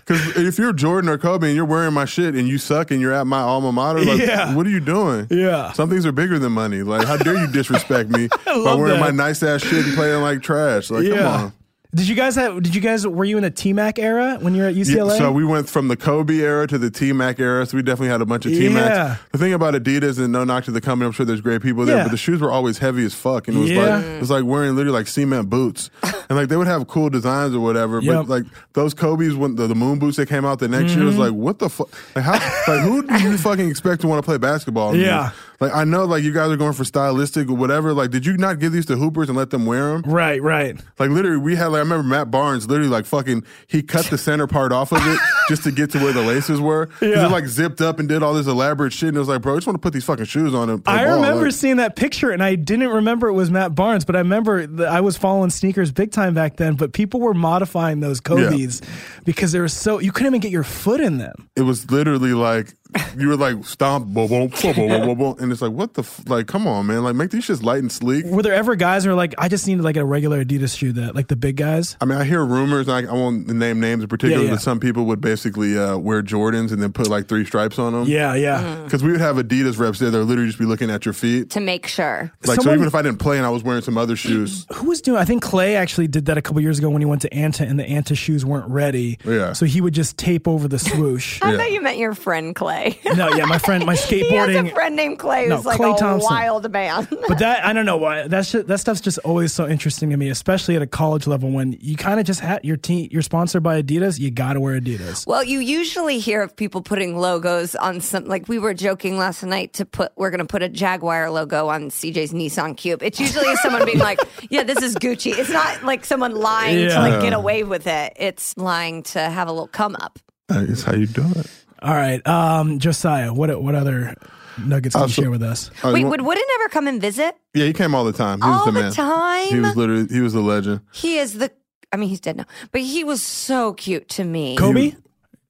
[0.05, 2.99] because if you're Jordan or Kobe and you're wearing my shit and you suck and
[2.99, 4.55] you're at my alma mater, like, Yeah.
[4.55, 5.27] what are you doing?
[5.29, 5.71] Yeah.
[5.73, 6.81] some things are bigger than money.
[6.81, 8.99] Like, how dare you disrespect me by wearing that.
[8.99, 10.89] my nice ass shit and playing like trash?
[10.89, 11.53] Like, come on.
[11.95, 12.61] Did you guys have?
[12.61, 14.83] Did you guys were you in the T Mac era when you were at Yeah,
[14.97, 15.17] UCLA?
[15.17, 17.65] so we went from the Kobe era to the T Mac era.
[17.65, 18.89] So we definitely had a bunch of T Macs.
[18.95, 19.15] Yeah.
[19.31, 21.85] The thing about Adidas and no knock to the company, I'm sure there's great people
[21.85, 22.03] there, Yeah.
[22.03, 23.95] but the shoes were always heavy as fuck, and it was Yeah.
[23.95, 27.09] like it was like wearing literally like cement boots, and like they would have cool
[27.09, 28.01] designs or whatever.
[28.01, 28.13] Yep.
[28.13, 31.05] But like those Kobe's when the, the moon boots that came out the next year
[31.05, 31.21] was Mm-hmm.
[31.23, 31.89] like what the fuck?
[32.15, 32.33] Like how?
[32.71, 34.93] like who do you fucking expect to want to play basketball?
[34.93, 35.31] in Yeah.
[35.59, 37.93] Like I know like you guys are going for stylistic or whatever.
[37.93, 40.11] Like did you not give these to hoopers and let them wear them?
[40.11, 40.79] right, right.
[40.97, 44.17] Like literally, we had like I remember Matt Barnes literally like fucking he cut the
[44.17, 46.89] center part off of it just to get to where the laces were.
[47.01, 47.25] Yeah.
[47.25, 49.09] It like zipped up and did all this elaborate shit.
[49.09, 50.81] And it was like, bro, I just want to put these fucking shoes on and
[50.85, 51.15] I ball.
[51.15, 54.19] remember Like, seeing that picture, and I didn't remember it was Matt Barnes, but I
[54.19, 56.75] remember that I was following sneakers big time back then.
[56.75, 58.81] But people were modifying those Kobe's
[59.25, 61.49] because they were so you couldn't even get your foot in them.
[61.55, 62.73] it was literally like
[63.17, 66.01] you were like stomp, boom, boom, boom, boom, boom, boom, and it's like what the
[66.01, 66.27] f-?
[66.27, 66.47] like?
[66.47, 67.03] Come on, man!
[67.03, 68.25] Like make these shits light and sleek.
[68.25, 70.91] Were there ever guys who were like, I just need like a regular Adidas shoe
[70.93, 71.97] that like the big guys?
[72.01, 72.87] I mean, I hear rumors.
[72.87, 74.55] And I, I won't name names in particular, Yeah, yeah.
[74.55, 77.93] but some people would basically uh, wear Jordans and then put like three stripes on
[77.93, 78.05] them.
[78.07, 78.61] Yeah, yeah.
[78.63, 78.83] Mm-hmm.
[78.85, 81.13] Because we would have Adidas reps there that would literally just be looking at your
[81.13, 81.51] feet.
[81.51, 82.31] to make sure.
[82.45, 84.87] Like so, even if I didn't play and I was wearing some other shoes, Who
[84.87, 85.17] was doing?
[85.19, 87.69] I think Clay actually did that a couple years ago when he went to Anta
[87.69, 89.19] and the Anta shoes weren't ready.
[89.25, 89.53] Yeah.
[89.53, 91.39] So he would just tape over the swoosh.
[91.43, 91.57] I Yeah.
[91.57, 92.78] thought you meant your friend Clay.
[93.15, 94.71] no, yeah, my friend, my he has skateboarding.
[94.71, 96.27] a friend named Clay No, who's like Clay a Thompson.
[96.29, 97.07] wild man.
[97.27, 100.17] But that I don't know why that's just, that stuff's just always so interesting to
[100.17, 103.21] me, especially at a college level when you kind of just had your team, you're
[103.21, 105.27] sponsored by Adidas, you got to wear Adidas.
[105.27, 109.43] Well, you usually hear of people putting logos on some, like we were joking last
[109.43, 113.03] night to put, we're going to put a Jaguar logo on CJ's Nissan Cube.
[113.03, 114.19] It's usually someone being like,
[114.49, 115.37] yeah, this is Gucci.
[115.37, 118.13] It's not like someone lying to like get away with it.
[118.15, 120.19] It's lying to have a little come up.
[120.47, 121.47] that's how you do it.
[121.81, 124.13] All right, um, Josiah, what what other
[124.57, 125.71] nuggets can Uh, you share with us?
[125.83, 127.35] Uh, Wait, would want- Wooden ever come and visit?
[127.53, 128.41] yeah, he came all the time.
[128.41, 128.91] He was All the the man.
[128.91, 129.47] time?
[129.47, 130.81] He was literally he was the legend.
[130.91, 131.51] He is the,
[131.93, 134.57] I mean, he's dead now, but he was so cute to me.
[134.57, 134.93] Kobe?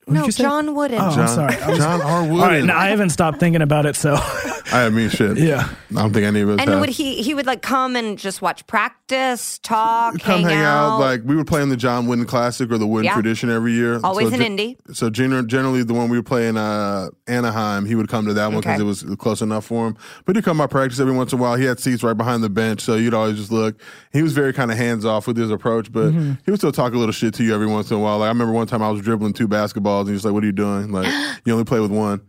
[0.09, 0.43] Who'd No, you say?
[0.43, 0.99] John Wooden.
[0.99, 1.55] Oh, I'm sorry.
[1.55, 2.21] I was- John R.
[2.23, 2.39] Wooden.
[2.39, 4.15] All right, now I haven't stopped thinking about it, so
[4.71, 5.37] I mean shit.
[5.37, 5.67] Yeah.
[5.91, 6.79] I don't think any of us And have.
[6.81, 10.99] would he he would like come and just watch practice, talk, come hang, hang out.
[10.99, 13.13] Like we would play in the John Wooden Classic or the Wooden Yeah.
[13.13, 13.99] Tradition every year.
[14.03, 14.77] Always so in ge- Indy.
[14.93, 18.33] So gener- generally, the one we would play in uh, Anaheim, he would come to
[18.33, 18.81] that one because Okay.
[18.83, 19.97] it was close enough for him.
[20.25, 21.55] But he'd come by practice every once in a while.
[21.55, 23.79] He had seats right behind the bench, so you'd always just look.
[24.13, 26.33] He was very kind of hands off with his approach, but Mm-hmm.
[26.45, 28.19] he would still talk a little shit to you every once in a while.
[28.19, 30.47] Like I remember one time I was dribbling two basketballs, and he's like, "What are
[30.47, 30.91] you doing?
[30.91, 31.07] Like
[31.45, 32.21] you only play with one."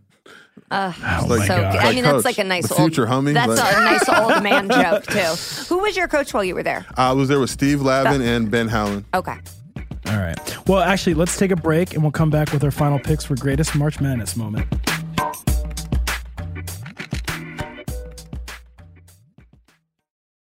[0.69, 1.75] Uh, oh like- my so god.
[1.75, 4.09] I mean, Coach, that's like a nice the old future homie, That's like- a nice
[4.09, 5.65] old man joke too.
[5.73, 6.85] Who was your coach while you were there?
[6.95, 9.05] I was there with Steve Lavin and Ben Howland.
[9.13, 9.37] Okay.
[10.07, 10.67] All right.
[10.67, 13.35] Well, actually, let's take a break and we'll come back with our final picks for
[13.35, 14.65] greatest March Madness moment.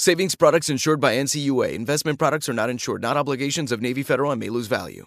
[0.00, 1.72] Savings products insured by NCUA.
[1.72, 5.06] Investment products are not insured, not obligations of Navy Federal and may lose value.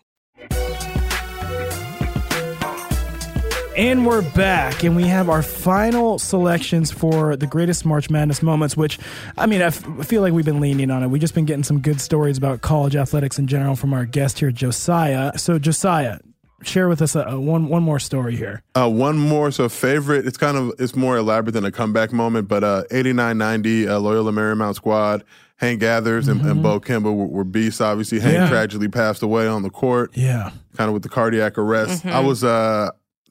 [3.78, 8.76] And we're back, and we have our final selections for the greatest March Madness moments.
[8.76, 9.00] Which,
[9.38, 11.08] I mean, I feel like we've been leaning on it.
[11.08, 14.40] We've just been getting some good stories about college athletics in general from our guest
[14.40, 15.38] here, Josiah.
[15.38, 16.20] So, Josiah,
[16.64, 18.64] share with us a, a one one more story here.
[18.76, 20.26] Uh, one more, so favorite.
[20.28, 24.32] It's kind of it's more elaborate than a comeback moment, but uh, 89-90, uh, Loyola
[24.32, 25.24] Marymount squad.
[25.58, 27.82] Hank Gathers and, and Bo Kimble were, were beasts.
[27.82, 28.50] Obviously, Hank Yeah.
[28.50, 32.04] tragically passed away on the court, Yeah, kind of with the cardiac arrest.
[32.04, 32.90] I was uh,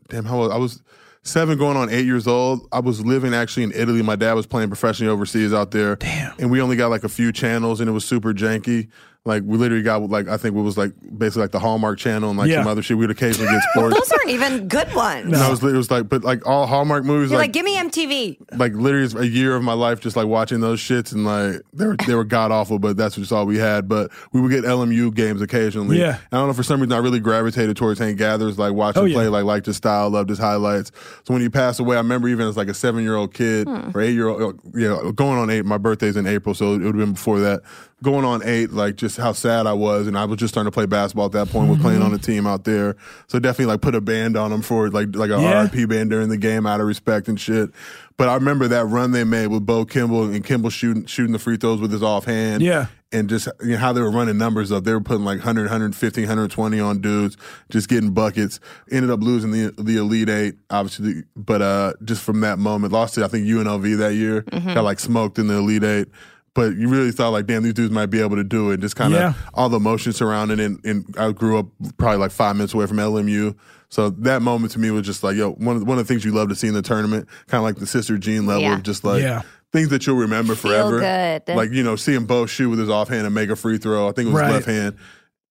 [0.09, 0.53] damn, how old?
[0.53, 0.81] I was
[1.25, 2.69] seven, going on eight years old.
[2.71, 4.01] I was living actually in Italy.
[4.03, 5.97] My dad was playing professionally overseas out there.
[5.97, 6.33] Damn.
[6.39, 8.89] And we only got like a few channels, and it was super janky.
[9.27, 12.31] Like we literally got like I think it was like basically like the Hallmark channel
[12.31, 12.63] and like Yeah.
[12.63, 12.97] some other shit.
[12.97, 13.95] We'd occasionally get sports.
[13.99, 15.27] Those aren't even good ones.
[15.27, 17.67] And I was, it was like, but like all Hallmark movies, You're like, like, give
[17.67, 18.59] me MTV.
[18.59, 21.87] like literally a year of my life just like watching those shits and like they
[21.87, 23.89] were they were god awful, but that's just all we had.
[23.89, 25.99] But we would get LMU games occasionally.
[26.01, 26.17] Yeah.
[26.33, 29.05] I don't know for some reason I really gravitated towards Hank Gathers, like watching Oh,
[29.05, 29.17] him yeah.
[29.19, 30.93] play, like liked his style, loved his highlights.
[31.25, 33.69] So when he passed away, I remember even as like a seven year old kid
[33.69, 33.91] hmm.
[33.95, 35.67] or eight year old, yeah, going on eight.
[35.67, 37.61] My birthday's in April, so it would have been before that.
[38.03, 40.75] Going on eight, like just how sad I was, and I was just starting to
[40.75, 41.69] play basketball at that point.
[41.69, 42.97] Was playing on a team out there,
[43.27, 45.69] so definitely like put a band on them for like like a Yeah.
[45.71, 47.69] RIP band during the game out of respect and shit.
[48.17, 51.39] But I remember that run they made with Bo Kimble and Kimble shooting shooting the
[51.39, 52.63] free throws with his offhand.
[52.63, 52.87] Yeah.
[53.13, 54.85] And just you know, how they were running numbers up.
[54.85, 57.37] They were putting like 100, 115, 120 on dudes,
[57.69, 58.61] just getting buckets.
[58.91, 61.25] Ended up losing the the Elite Eight, obviously.
[61.37, 64.43] But uh, just from that moment, lost to, I think, UNLV that year.
[64.43, 66.09] Got like smoked in the Elite Eight.
[66.55, 68.81] But you really thought like, damn, these dudes might be able to do it.
[68.81, 69.33] Just kind of Yeah.
[69.55, 70.65] all the emotion surrounding it.
[70.65, 73.55] And, and I grew up probably like five minutes away from LMU.
[73.89, 76.25] So that moment to me was just like, yo, one of, one of the things
[76.25, 78.75] you love to see in the tournament, kind of like the Sister Jean level Yeah.
[78.75, 79.43] of just like Yeah.
[79.73, 80.99] things that you'll remember forever.
[80.99, 81.55] good.
[81.55, 84.09] Like, you know, seeing Bo shoot with his offhand and make a free throw.
[84.09, 84.53] I think it was Right.
[84.53, 84.97] left hand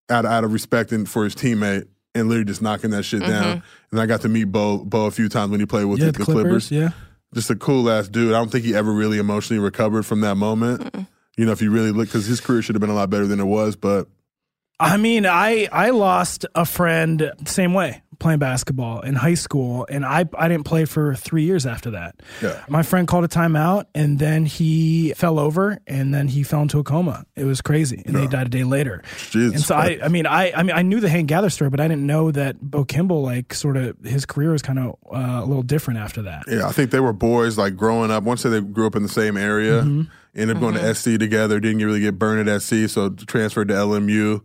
[0.09, 3.31] out, out of respect and for his teammate and literally just knocking that shit Mm-hmm.
[3.31, 3.63] down.
[3.91, 6.07] And I got to meet Bo, Bo a few times when he played with Yeah,
[6.07, 6.67] the, the the Clippers.
[6.67, 6.71] Clippers.
[6.71, 6.89] Yeah.
[7.33, 8.33] Just a cool ass dude.
[8.33, 11.07] I don't think he ever really emotionally recovered from that moment.
[11.37, 13.27] You know, if you really look, because his career should have been a lot better
[13.27, 14.07] than it was, but
[14.79, 20.05] I mean, I I lost a friend same way playing basketball in high school, and
[20.05, 22.15] I I didn't play for three years after that.
[22.41, 22.61] Yeah.
[22.67, 26.79] My friend called a timeout, and then he fell over, and then he fell into
[26.79, 27.25] a coma.
[27.37, 29.03] It was crazy, and then he died a day later.
[29.31, 31.69] Jesus and so I I mean I I mean I knew the Hank Gather story,
[31.69, 34.95] but I didn't know that Bo Kimble like sort of his career was kind of
[35.13, 36.43] uh, a little different after that.
[36.47, 38.23] Yeah, I think they were boys like growing up.
[38.23, 40.01] Once they grew up in the same area, Mm-hmm.
[40.35, 41.59] ended up going to SC together.
[41.61, 44.41] Didn't really get burned at SC, so transferred to LMU.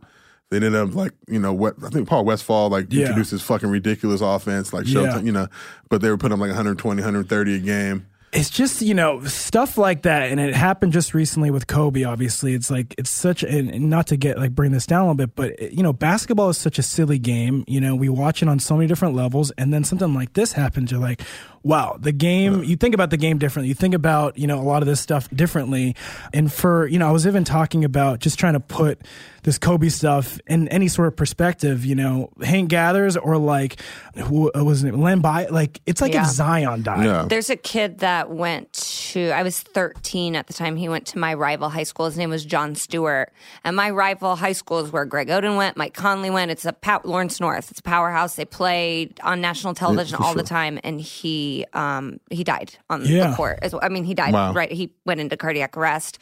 [0.60, 3.02] They ended up like you know what I think Paul Westfall like Yeah.
[3.02, 5.20] introduced this fucking ridiculous offense like Showtime, Yeah.
[5.20, 5.48] you know,
[5.88, 8.06] but they were putting up like 120, 130 a game.
[8.32, 12.52] it's just you know stuff like that and it happened just recently with kobe obviously
[12.52, 15.14] it's like it's such and and not to get like bring this down a little
[15.14, 18.48] bit but you know basketball is such a silly game you know we watch it
[18.48, 21.20] on so many different levels and then something like this happens you're like
[21.64, 23.68] wow the game you think about the game differently.
[23.68, 25.96] You think about you know a lot of this stuff differently.
[26.32, 29.00] And for you know i was even talking about just trying to put
[29.42, 33.80] this kobe stuff in any sort of perspective you know hank gathers or like
[34.16, 36.22] who uh, was it Len Bias like it's like Yeah.
[36.22, 37.04] if zion died.
[37.04, 38.72] Yeah, There's a kid that went
[39.14, 40.76] to, I was 13 at the time.
[40.76, 42.06] He went to my rival high school.
[42.06, 43.32] His name was John Stewart.
[43.64, 46.50] And my rival high school is where Greg Oden went, Mike Conley went.
[46.50, 47.70] It's a pow- Lawrence North.
[47.70, 48.36] It's a powerhouse.
[48.36, 50.78] They play on national television all the time.
[50.84, 53.30] And he um, he died on Yeah.
[53.30, 53.58] the court.
[53.62, 53.80] as well.
[53.82, 54.52] I mean, he died, Wow.
[54.52, 54.70] right?
[54.70, 56.18] He went into cardiac arrest.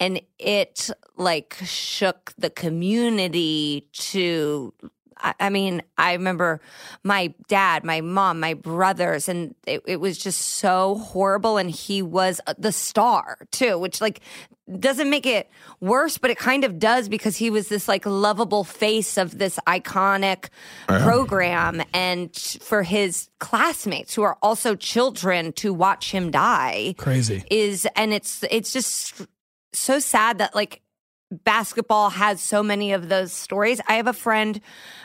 [0.00, 4.72] And it like shook the community to
[5.20, 6.60] I I mean, I remember
[7.02, 11.56] my dad, my mom, my brothers, and it, it was just so horrible.
[11.56, 14.20] And he was uh, the star too, which like
[14.78, 15.48] doesn't make it
[15.80, 19.58] worse, but it kind of does because he was this like lovable face of this
[19.66, 20.48] iconic
[20.86, 21.82] program.
[21.94, 28.12] And for his classmates who are also children to watch him die crazy is and
[28.12, 29.26] it's it's just
[29.72, 30.82] so sad that like
[31.30, 33.80] basketball has so many of those stories.
[33.86, 34.60] I have a friend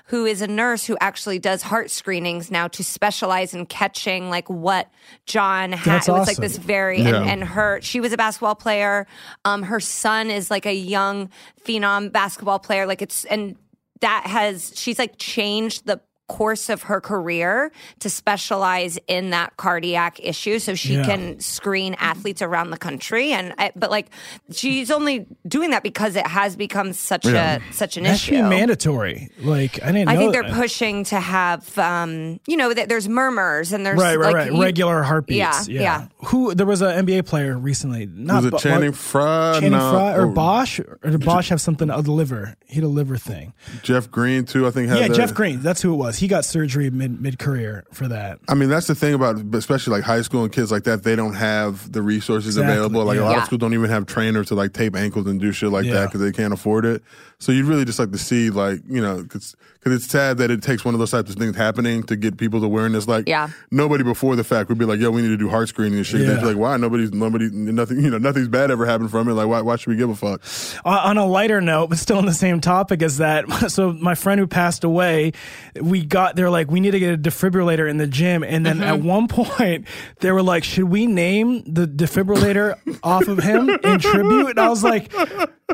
[0.05, 4.49] who is a nurse who actually does heart screenings now to specialize in catching like
[4.49, 4.89] what
[5.25, 5.85] John had.
[5.85, 7.15] That's it was like this very Yeah.
[7.21, 9.05] and, and her she was a basketball player.
[9.43, 11.29] Um her son is like a young
[11.65, 12.85] phenom basketball player.
[12.85, 13.57] Like it's and
[14.01, 20.19] that has she's like changed the course of her career to specialize in that cardiac
[20.21, 21.03] issue so she Yeah.
[21.05, 24.07] can screen athletes around the country and I, but like
[24.51, 27.59] she's only doing that because it has become such Yeah.
[27.69, 29.29] a such an That should issue be mandatory.
[29.41, 30.07] Like I didn't.
[30.09, 30.53] I know think they're that.
[30.53, 34.51] pushing to have, um, you know, that there's murmurs and there's Right, right, like, right.
[34.53, 35.67] you- Regular heartbeats.
[35.67, 36.05] Yeah, yeah.
[36.27, 38.07] Who there was an NBA player recently?
[38.11, 39.53] Not was it Channing what- Frye?
[39.55, 40.79] Channing No, Frye or or Bosh?
[40.79, 41.89] Or did Bosh have something?
[41.89, 42.55] A liver.
[42.65, 43.53] He had a liver thing.
[43.83, 44.65] Jeff Green too.
[44.65, 45.15] I think had yeah, that.
[45.17, 45.61] Jeff Green.
[45.61, 46.12] That's who it was.
[46.17, 48.39] He got surgery mid mid career for that.
[48.47, 51.03] I mean, that's the thing about, especially like high school and kids like that.
[51.03, 53.03] They don't have the resources Exactly, available.
[53.05, 53.37] Like a lot Yeah.
[53.39, 55.93] of schools don't even have trainers to like tape ankles and do shit like Yeah.
[55.93, 57.03] that because they can't afford it.
[57.43, 60.61] So you'd really just like to see like you know because it's sad that it
[60.61, 63.05] takes one of those types of things happening to get people's awareness.
[63.05, 63.49] Like Yeah.
[63.69, 66.07] nobody before the fact would be like, yo, we need to do heart screening and
[66.07, 66.25] shit.
[66.25, 66.77] They'd be like, why?
[66.77, 69.33] Nobody's nobody nothing you know nothing's bad ever happened from it.
[69.33, 70.41] Like why why should we give a fuck?
[70.85, 73.43] On on a lighter note, but still on the same topic as that.
[73.73, 75.33] So my friend who passed away,
[75.81, 78.81] we got they're like, we need to get a defibrillator in the gym, and then
[78.83, 79.07] at mm-hmm.
[79.07, 79.87] one point
[80.19, 84.51] they were like, should we name the defibrillator off of him in tribute?
[84.51, 85.11] And I was like,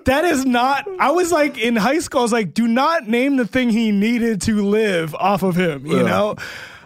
[0.05, 0.87] that is not.
[0.99, 2.19] I was like in high school.
[2.21, 5.85] I was like, do not name the thing he needed to live off of him.
[5.85, 6.03] You Yeah.
[6.03, 6.35] know.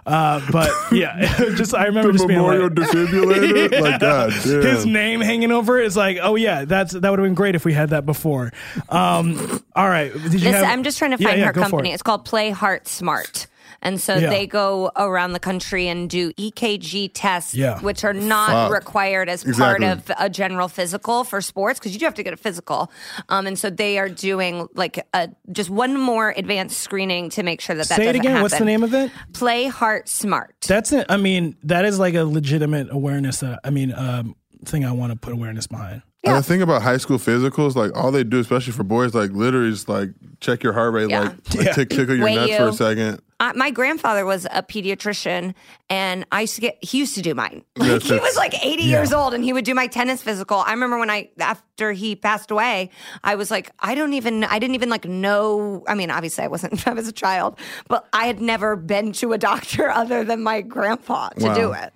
[0.05, 3.79] Uh, but yeah, just I remember The just being memorial like, defibrillator.
[3.81, 4.61] like God damn.
[4.61, 7.55] his name hanging over it is like, oh yeah, that's that would have been great
[7.55, 8.51] if we had that before.
[8.89, 11.91] Um, all right, did you This, have- I'm just trying to find yeah, her company.
[11.91, 11.93] it.
[11.93, 13.47] It's called Play Heart Smart.
[13.83, 14.29] And so Yeah.
[14.29, 17.79] they go around the country and do EKG tests, Yeah.
[17.81, 18.71] which are not Fuck.
[18.71, 19.85] required as Exactly.
[19.85, 22.91] part of a general physical for sports because you do have to get a physical.
[23.29, 27.61] Um, and so they are doing like a just one more advanced screening to make
[27.61, 28.31] sure that that Say it doesn't again.
[28.31, 28.41] happen.
[28.43, 29.11] What's the name of it?
[29.33, 30.55] Play Heart Smart.
[30.67, 31.05] That's it.
[31.09, 33.41] I mean, that is like a legitimate awareness.
[33.41, 36.01] That I mean, um, thing I want to put awareness behind.
[36.25, 39.31] And the thing about high school physicals, like all they do, especially for boys, like
[39.31, 41.19] literally just like check your heart rate, Yeah.
[41.19, 43.19] like, like tick tickle your Weigh nuts for a second.
[43.43, 45.53] I, my grandfather was a pediatrician,
[45.89, 46.77] and I used to get.
[46.81, 47.63] He used to do mine.
[47.77, 50.57] Like he was like eighty years old, and he would do my tennis physical.
[50.57, 52.89] I remember when I after he passed away,
[53.23, 54.43] I was like, I don't even.
[54.45, 55.83] I didn't even like know.
[55.87, 56.87] I mean, obviously, I wasn't.
[56.87, 60.61] I was a child, but I had never been to a doctor other than my
[60.61, 61.53] grandpa to Wow.
[61.55, 61.93] do it.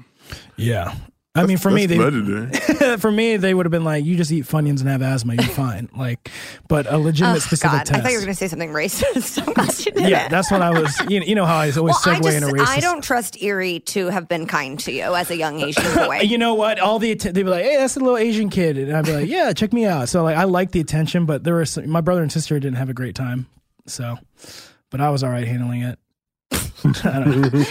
[0.58, 0.94] Yeah.
[1.38, 1.98] I mean, for me, they
[2.98, 5.44] for me they would have been like, you just eat Funyuns and have asthma, you're
[5.44, 5.90] fine.
[5.98, 6.30] Like,
[6.68, 8.00] but a legitimate Oh, specific God, test.
[8.00, 9.42] I thought you were going to say something racist.
[9.48, 10.30] I'm glad you did yeah, it.
[10.32, 10.96] that's what I was.
[11.10, 12.68] You know, you know how I always well, segue I just into racist.
[12.68, 16.20] I don't trust Erie to have been kind to you as a young Asian boy.
[16.20, 16.80] You know what?
[16.80, 19.14] All the atten- they'd be like, "Hey, that's a little Asian kid," and I'd be
[19.14, 21.90] like, "Yeah, check me out." So like, I like the attention, but there were some,
[21.90, 23.48] my brother and sister didn't have a great time.
[23.88, 24.18] So,
[24.92, 25.98] but I was all right handling it.
[26.52, 26.60] I don't know.
[26.60, 26.67] This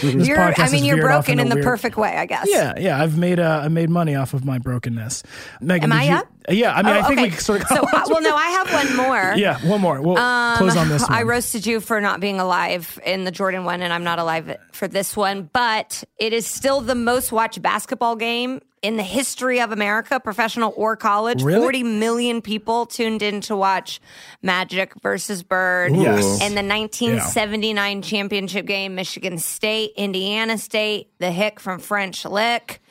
[0.03, 2.45] You're, I mean, you're broken in the weird- perfect way, I guess.
[2.49, 3.01] Yeah, yeah.
[3.01, 5.23] I've made uh, I made money off of my brokenness.
[5.61, 6.27] Megan, Am I you- up?
[6.49, 7.29] Yeah, I mean, Oh, I think okay.
[7.31, 7.67] we sort of.
[7.67, 9.33] So, uh, well, no, I have one more.
[9.37, 10.01] yeah, one more.
[10.01, 11.01] We'll close on this.
[11.01, 11.11] One.
[11.11, 14.17] Um, I roasted you for not being alive in the Jordan one, and I'm not
[14.19, 19.03] alive for this one, but it is still the most watched basketball game in the
[19.03, 21.43] history of America, professional or college.
[21.43, 21.61] Really?
[21.61, 23.99] 40 million people tuned in to watch
[24.41, 25.95] Magic versus Bird.
[25.95, 26.41] Yes.
[26.41, 32.81] In the 1979 championship game, Michigan State, Indiana State, the hick from French Lick.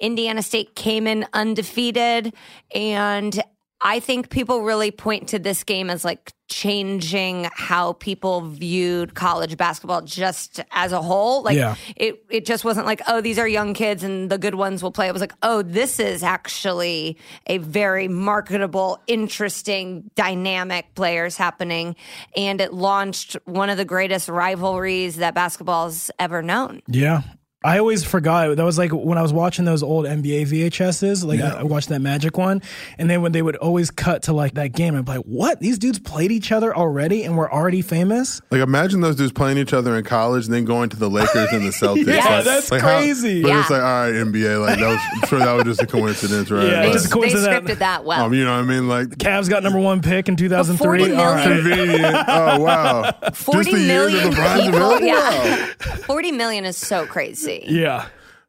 [0.00, 2.34] Indiana State came in undefeated.
[2.74, 3.42] And
[3.86, 9.58] I think people really point to this game as like changing how people viewed college
[9.58, 11.42] basketball just as a whole.
[11.42, 11.74] Like Yeah.
[11.94, 14.90] it it just wasn't like, oh, these are young kids and the good ones will
[14.90, 15.06] play.
[15.08, 21.94] It was like, oh, this is actually a very marketable, interesting, dynamic players happening.
[22.36, 26.80] And it launched one of the greatest rivalries that basketball's ever known.
[26.88, 27.20] Yeah.
[27.64, 28.56] I always forgot.
[28.56, 31.24] That was like when I was watching those old NBA VHSs.
[31.24, 32.60] Like I, I watched that Magic one,
[32.98, 35.60] and then when they would always cut to like that game, I'd be like, "What?
[35.60, 39.56] These dudes played each other already, and we're already famous." Like imagine those dudes playing
[39.58, 42.06] each other in college and then going to the Lakers and the Celtics.
[42.06, 43.40] Yeah, like, that's like how- crazy.
[43.42, 43.60] but Yeah.
[43.62, 46.50] it's like, all right, NBA, like that was I'm sure that was just a coincidence,
[46.50, 46.64] right?
[46.64, 47.44] Yeah, They, Like, just a coincidence.
[47.46, 47.76] they coincidence.
[47.76, 48.24] scripted that well.
[48.26, 48.88] um, you know what I mean?
[48.88, 50.84] Like the Cavs got number one pick in 2003.
[50.98, 51.44] 40 All right.
[51.48, 52.14] convenient.
[52.28, 53.12] oh wow.
[53.32, 54.80] 40 just the years million that LeBron's people.
[54.92, 55.06] available.
[55.06, 55.66] Yeah.
[55.86, 55.96] Wow.
[56.04, 57.53] 40 million is so crazy.
[57.66, 58.06] Yeah.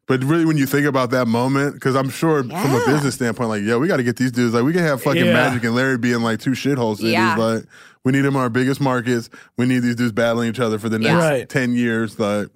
[0.08, 3.50] But really, when you think about that moment, because I'm sure from a business standpoint,
[3.50, 4.54] like, yeah, we got to get these dudes.
[4.54, 5.34] Like, we can have fucking Yeah.
[5.34, 6.98] Magic and Larry being like two shitholes.
[6.98, 7.14] cities.
[7.14, 7.36] Yeah.
[7.36, 7.64] Like,
[8.04, 9.32] we need them in our biggest markets.
[9.58, 11.50] We need these dudes battling each other for the next Right.
[11.50, 12.20] ten years.
[12.20, 12.50] Like,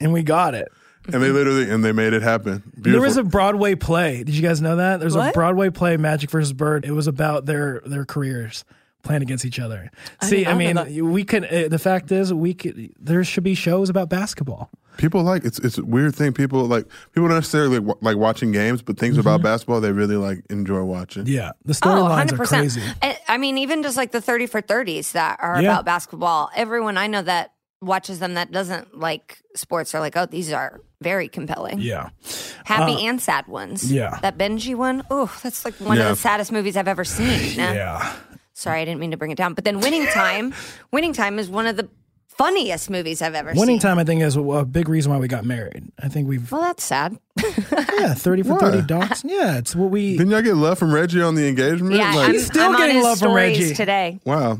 [0.00, 0.68] And we got it.
[1.12, 2.62] and they literally and they made it happen.
[2.74, 2.92] Beautiful.
[2.92, 4.24] There was a Broadway play.
[4.24, 5.00] Did you guys know that?
[5.00, 6.86] There's a Broadway play, Magic versus Bird.
[6.86, 8.64] It was about their their careers
[9.04, 9.90] playing against each other.
[10.22, 11.44] See, I, didn't mean, we could.
[11.44, 12.90] Uh, the fact is, we could.
[12.98, 14.70] There should be shows about basketball.
[14.96, 16.32] people like it's it's a weird thing.
[16.32, 20.16] People like people don't necessarily wa- like watching games, but things about basketball they really
[20.16, 21.26] like enjoy watching.
[21.26, 22.40] Yeah, the Oh, storylines 100%.
[22.40, 22.82] are crazy.
[23.02, 25.72] I- I mean, even just like the 30 for 30s that are Yeah.
[25.72, 27.50] about basketball, everyone I know that
[27.82, 31.80] watches them that doesn't like sports are like, oh, these are very compelling.
[31.80, 32.10] Yeah,
[32.64, 33.84] Happy and sad ones.
[33.90, 34.18] Uh, yeah.
[34.22, 36.04] That Benji one, oh, that's like one Yeah.
[36.04, 37.54] of the saddest movies I've ever seen.
[37.58, 38.14] yeah.
[38.54, 39.54] Sorry, I didn't mean to bring it down.
[39.54, 40.54] But then Winning Time,
[40.92, 41.88] Winning Time is one of the
[42.28, 43.60] funniest movies I've ever seen.
[43.60, 43.80] Winning seen.
[43.90, 45.90] time, I think, is a, a big reason why we got married.
[46.00, 47.18] I think we've Well, that's sad.
[47.42, 49.22] yeah, thirty for thirty dogs.
[49.24, 50.16] Yeah, it's what we.
[50.16, 51.96] Didn't y'all get love from Reggie on the engagement?
[51.96, 53.74] Yeah, like, I'm, He's still I'm on getting his love from stories Reggie.
[53.74, 54.20] today.
[54.24, 54.58] wow,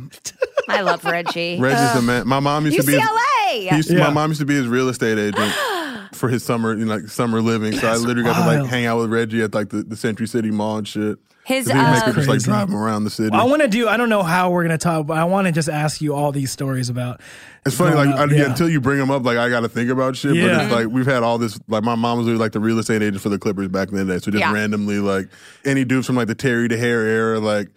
[0.69, 1.59] I love Reggie.
[1.61, 2.27] Reggie's the man.
[2.27, 2.93] My mom used to be.
[2.95, 3.71] His, UCLA.
[3.71, 4.05] he used to, Yeah.
[4.05, 5.53] My mom used to be his real estate agent
[6.13, 7.73] for his summer, you know, like summer living.
[7.75, 10.27] So I literally got to like hang out with Reggie at like the, the Century
[10.27, 11.19] City Mall and shit.
[11.45, 12.45] His, 'Cause he'd make uh, her just like Crazy.
[12.47, 13.31] drive him around the city.
[13.37, 13.87] I want to do.
[13.87, 16.33] I don't know how we're gonna talk, but I want to just ask you all
[16.33, 17.21] these stories about.
[17.67, 18.45] It's funny, like I, yeah.
[18.51, 20.33] until you bring them up, like I got to think about shit.
[20.35, 21.59] But it's like we've had all this.
[21.69, 23.97] Like my mom was really, like the real estate agent for the Clippers back in
[23.97, 24.19] the day.
[24.21, 24.53] So just Yeah.
[24.53, 25.29] randomly, like
[25.67, 27.69] any dudes from like the Terry to Hair era, like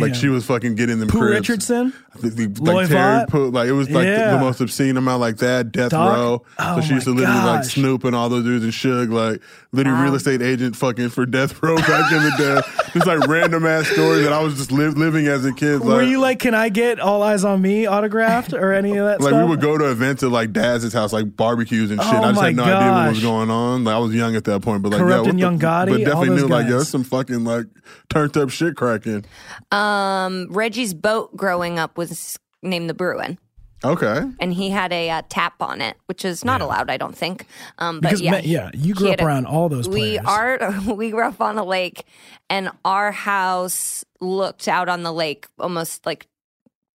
[0.00, 1.22] like she was fucking getting them Pooh.
[1.28, 1.92] Richardson.
[2.20, 3.28] The, the, Loy like Terry Vaught?
[3.30, 4.32] put like it was like the, Yeah.
[4.32, 6.14] the most obscene amount like that death Doc?
[6.16, 6.42] row.
[6.58, 7.64] Oh so she used to my literally like.
[7.64, 9.40] Snoop and all those dudes and Suge like
[9.72, 12.60] literally real estate agent fucking for death row back in the day.
[12.92, 15.78] Just like random ass stories that I was just live, living as a kid.
[15.80, 19.06] Like, Were you like, can I get All Eyes on Me autographed or any of
[19.06, 19.42] that like stuff?
[19.42, 22.12] we would go to events at like Dad's house, like barbecues and shit.
[22.12, 23.84] Oh I just had no idea what was going on.
[23.84, 25.58] Like I was young at that point, but like Corrupt yeah, what and the- Young
[25.58, 26.70] Gotti, but all definitely those knew like yeah, guys.
[26.72, 27.64] there's some fucking like
[28.10, 29.24] turned up shit cracking.
[29.70, 33.38] um, Reggie's boat growing up was named the Bruin.
[33.84, 34.22] Okay.
[34.38, 37.46] and he had a uh, tap on it, which is not allowed, I don't think.
[37.78, 40.18] Um, but Because, yeah, ma- yeah, you grew up had a- around all those We
[40.18, 42.04] are we grew up on a lake,
[42.48, 46.28] and our house looked out on the lake, almost like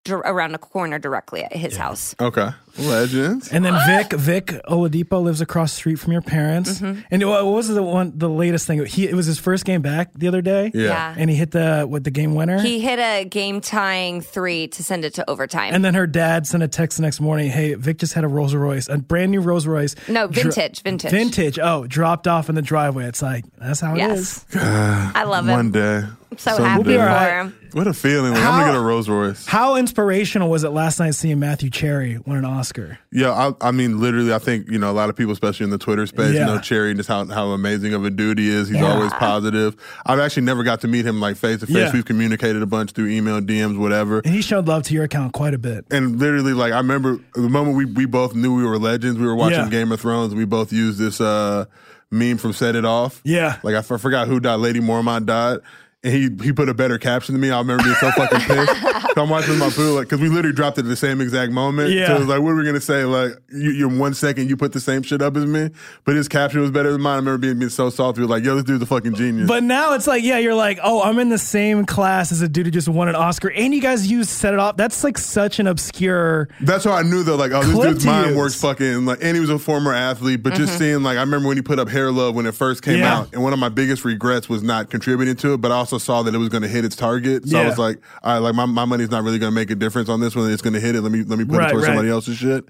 [0.05, 2.15] dir- around a corner directly at his house.
[2.21, 2.49] Okay.
[2.79, 3.51] Legends.
[3.51, 6.79] And then Vic, Vic Oladipo lives across the street from your parents.
[6.79, 7.01] Mm-hmm.
[7.11, 8.85] And what what was the one, the latest thing?
[8.85, 10.71] He it was his first game back the other day.
[10.73, 10.87] Yeah.
[10.87, 11.15] Yeah.
[11.17, 12.59] and he hit the what the game winner.
[12.59, 15.73] He hit a game tying three to send it to overtime.
[15.73, 17.49] and then her dad sent a text the next morning.
[17.49, 19.95] Hey, Vic just had a Rolls Royce, a brand new Rolls Royce.
[20.07, 21.11] No, Dro- vintage, vintage.
[21.11, 21.59] vintage.
[21.59, 23.05] Oh, dropped off in the driveway.
[23.05, 24.45] It's like that's how it is.
[24.53, 24.55] yes,
[25.15, 25.51] I love it.
[25.51, 26.03] One day.
[26.29, 26.67] I'm so Someday.
[26.69, 27.69] happy We'll be for him.
[27.71, 28.33] What a feeling.
[28.33, 29.45] Like, I'm going to get a Rolls Royce.
[29.45, 32.66] How inspirational was it last night seeing Matthew Cherry win an Oscar?
[33.11, 35.69] Yeah, I, I mean, literally, I think you know a lot of people, especially in
[35.69, 36.41] the Twitter space, Yeah.
[36.41, 38.67] you know Cherry and just how how amazing of a dude he is.
[38.69, 38.91] He's Yeah.
[38.93, 39.75] always positive.
[40.05, 41.93] I've actually never got to meet him like face to face.
[41.93, 44.19] We've communicated a bunch through email, DMs, whatever.
[44.19, 45.85] And he showed love to your account quite a bit.
[45.91, 49.19] And literally, like I remember the moment we we both knew we were legends.
[49.19, 49.69] We were watching.
[49.69, 50.33] Game of Thrones.
[50.35, 51.65] We both used this uh,
[52.11, 53.21] meme from Set It Off.
[53.25, 53.57] Yeah.
[53.63, 54.55] like I f- forgot who died.
[54.61, 55.59] Lady Mormont died.
[56.07, 57.51] And he he put a better caption than me.
[57.51, 58.81] I remember being so fucking pissed.
[59.13, 61.51] so I'm watching my boo, like, because we literally dropped it at the same exact
[61.51, 61.91] moment.
[61.91, 62.07] Yeah.
[62.07, 63.03] So it was like, what are we gonna say?
[63.03, 65.69] Like, you, you in one second you put the same shit up as me,
[66.05, 67.15] but his caption was better than mine.
[67.15, 68.21] I remember being, being so salty.
[68.21, 69.49] We were like, yo, this dude's a fucking genius.
[69.49, 72.47] But now it's like, yeah, you're like, oh, I'm in the same class as a
[72.47, 74.77] dude who just won an Oscar, and you guys use set it off.
[74.77, 76.47] That's like such an obscure.
[76.61, 78.37] That's how I knew though, like, oh, this Clip dude's to mind use.
[78.37, 80.41] works fucking like, and he was a former athlete.
[80.41, 80.79] But just mm-hmm.
[80.79, 83.17] seeing, like, I remember when he put up Hair Love when it first came Yeah.
[83.17, 85.57] out, and one of my biggest regrets was not contributing to it.
[85.57, 87.77] But I also saw that it was going to hit its target, so I was
[87.77, 90.19] like, all right, like my, my money's not really going to make a difference on
[90.19, 90.51] this one.
[90.51, 91.01] It's going to hit it.
[91.01, 91.89] Let me let me put Right, it towards right.
[91.93, 92.65] somebody else's shit.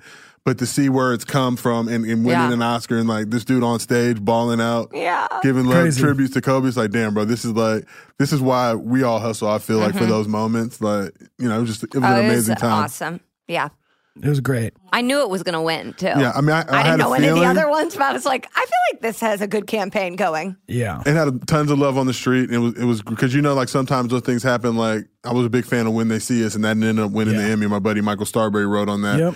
[0.46, 2.54] But to see where it's come from and, and winning Yeah.
[2.54, 5.28] an Oscar and like this dude on stage balling out, Yeah.
[5.44, 6.02] giving love Crazy.
[6.02, 7.86] tributes to Kobe, it's like, damn, bro, this is like
[8.18, 9.50] this is why we all hustle.
[9.50, 12.06] I feel like for those moments, like you know, it was just it was Mm-hmm.
[12.06, 12.84] Oh, an it was amazing time.
[12.84, 13.20] awesome.
[13.48, 13.70] Yeah.
[14.24, 14.74] It was great.
[14.92, 16.06] I knew it was going to win too.
[16.08, 18.04] Yeah, I mean, I- I had didn't a know any of the other ones, but
[18.04, 20.56] I was like, I feel like this has a good campaign going.
[20.68, 21.02] Yeah.
[21.06, 22.50] It had tons of love on the street.
[22.52, 24.76] It was it was because you know like sometimes those things happen.
[24.76, 27.12] Like I was a big fan of when they see us, and that ended up
[27.12, 27.68] winning the Emmy.
[27.68, 29.20] My buddy Michael Starrbury wrote on that.
[29.20, 29.36] Yep.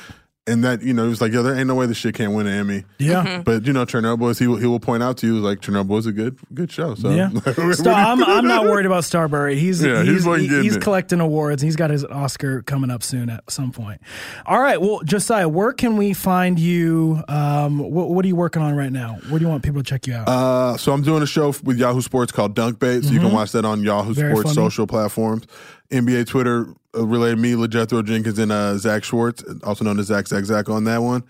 [0.52, 2.34] And that you know, he was like, "Yo, there ain't no way this shit can't
[2.34, 3.24] win an Emmy." Yeah.
[3.24, 3.42] Mm-hmm.
[3.44, 5.98] But you know, Chernobyl is he will, he will point out to you like Chernobyl
[5.98, 6.96] is a good good show.
[6.96, 7.30] So Yeah.
[7.74, 9.58] Star, I'm, I'm not worried about Starrbury.
[9.58, 11.62] He's Yeah, he's he's, fucking getting he's collecting awards.
[11.62, 14.02] He's got his Oscar coming up soon at some point.
[14.46, 14.80] All right.
[14.80, 17.24] Well, Josiah, where can we find you?
[17.28, 19.18] Um, what, what are you working on right now?
[19.30, 20.28] Where do you want people to check you out?
[20.28, 23.04] Uh, so I'm doing a show with Yahoo Sports called Dunk Bait.
[23.04, 24.20] So you can watch that on Yahoo Mm-hmm.
[24.20, 24.68] Very Sports funny.
[24.68, 25.46] social platforms.
[25.92, 30.28] NBA Twitter uh, related me, LeJethro Jenkins, and uh, Zach Schwartz, also known as Zach
[30.28, 31.24] Zach Zach on that one.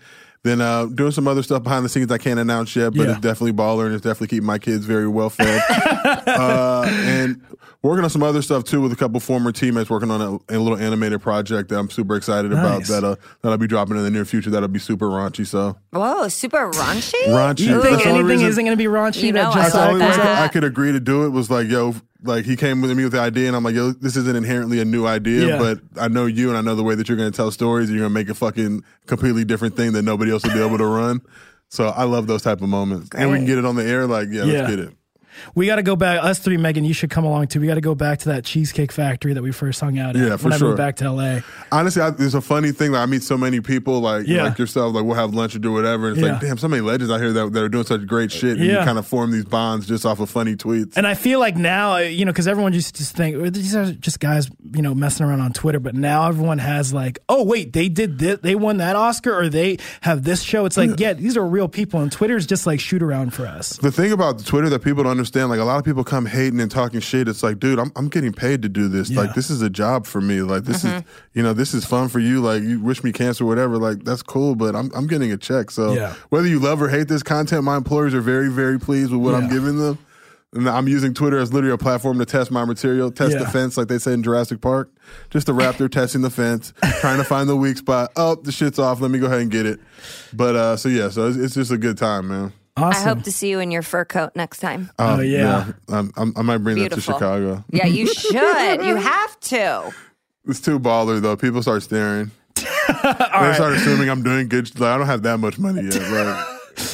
[0.44, 3.12] Then uh, doing some other stuff behind the scenes I can't announce yet, but Yeah.
[3.12, 5.62] it's definitely baller and it's definitely keeping my kids very well fed.
[6.26, 7.40] uh, and
[7.82, 10.58] working on some other stuff too with a couple former teammates working on a, a
[10.58, 12.88] little animated project that I'm super excited about Nice.
[12.88, 14.50] that uh, that'll be dropping in the near future.
[14.50, 15.46] That'll be super raunchy.
[15.46, 17.12] So Whoa, super raunchy.
[17.28, 17.60] raunchy.
[17.60, 19.22] you think That's anything reason- isn't going to be raunchy?
[19.22, 20.26] You know I that's the only way I love could.
[20.26, 23.12] I could agree to do it was like, yo, like he came with me with
[23.12, 25.58] the idea, and I'm like, yo, this isn't inherently a new idea, Yeah.
[25.58, 27.88] but I know you, and I know the way that you're going to tell stories,
[27.88, 30.62] and you're going to make a fucking completely different thing that nobody else will be
[30.64, 31.20] able to run.
[31.68, 34.06] So I love those type of moments, and we can get it on the air.
[34.06, 34.52] Like, yeah, Yeah.
[34.62, 34.94] let's get it.
[35.54, 36.22] We got to go back.
[36.22, 37.60] Us three, Megan, you should come along too.
[37.60, 40.22] We got to go back to that cheesecake factory that we first hung out at
[40.22, 40.68] Yeah, for when I sure.
[40.68, 41.40] moved back to LA.
[41.70, 42.92] Honestly, I, it's a funny thing.
[42.92, 44.44] Like I meet so many people, like Yeah.
[44.44, 44.94] like yourself.
[44.94, 46.08] Like we'll have lunch or do whatever.
[46.08, 46.32] And it's Yeah.
[46.32, 48.60] like, damn, so many legends out here that, that are doing such great shit, and
[48.66, 48.84] you Yeah.
[48.84, 50.96] kind of form these bonds just off of funny tweets.
[50.96, 53.74] And I feel like now, uh, you know, because everyone just just think "Oh, these
[53.74, 55.80] are just guys, you know, messing around on Twitter.
[55.80, 59.48] But now everyone has like, oh wait, they did this, they won that Oscar, or
[59.48, 60.64] they have this show.
[60.66, 63.76] It's like, yeah, these are real people, and Twitter's just like shoot around for us.
[63.78, 66.60] The thing about Twitter that people don't understand, like a lot of people come hating
[66.60, 67.28] and talking shit.
[67.28, 69.08] It's like, dude, I'm I'm getting paid to do this.
[69.08, 69.20] Yeah.
[69.20, 70.42] Like this is a job for me.
[70.42, 71.02] Like this is
[71.32, 72.40] you know, this is fun for you.
[72.40, 75.36] Like you wish me cancer or whatever, like that's cool, but I'm I'm getting a
[75.36, 75.70] check.
[75.70, 76.14] So Yeah.
[76.30, 79.34] whether you love or hate this content, my employers are very, very pleased with what
[79.34, 79.98] I'm giving them.
[80.54, 83.78] And I'm using Twitter as literally a platform to test my material, test the fence,
[83.78, 84.90] like they said in Jurassic Park.
[85.30, 88.10] Just a raptor testing the fence, trying to find the weak spot.
[88.16, 89.00] Oh, the shit's off.
[89.00, 89.80] Let me go ahead and get it.
[90.34, 92.52] But uh, so yeah, so it's, it's just a good time, man.
[92.76, 93.02] Awesome.
[93.02, 94.90] I hope to see you in your fur coat next time.
[94.98, 95.72] Oh, yeah.
[95.88, 97.64] Um, I'm, I might bring that to Chicago.
[97.70, 98.82] Yeah, you should.
[98.82, 99.92] you have to.
[100.46, 101.36] It's too baller though.
[101.36, 102.30] People start staring.
[102.54, 104.78] they start assuming I'm doing good.
[104.78, 105.94] Like, I don't have that much money yet.
[106.10, 106.46] Like,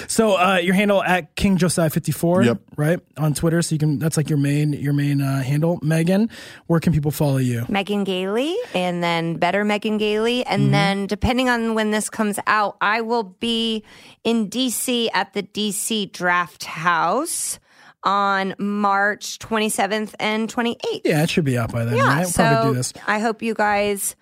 [0.09, 2.61] So uh, your handle at King Josiah fifty four, Yep.
[2.77, 3.63] right on Twitter.
[3.63, 5.79] So you can that's like your main your main uh, handle.
[5.83, 6.31] Megan,
[6.67, 7.65] where can people follow you?
[7.69, 10.45] Megan Gailey and then Better Megan Gailey.
[10.47, 13.85] And then, depending on when this comes out, I will be
[14.25, 17.59] in DC at the DC Draft House
[18.05, 21.01] on March 27th and 28th.
[21.05, 21.97] Yeah, it should be out by then.
[21.97, 22.19] Yeah, right?
[22.21, 22.93] We'll so probably do this.
[23.07, 24.15] I hope you guys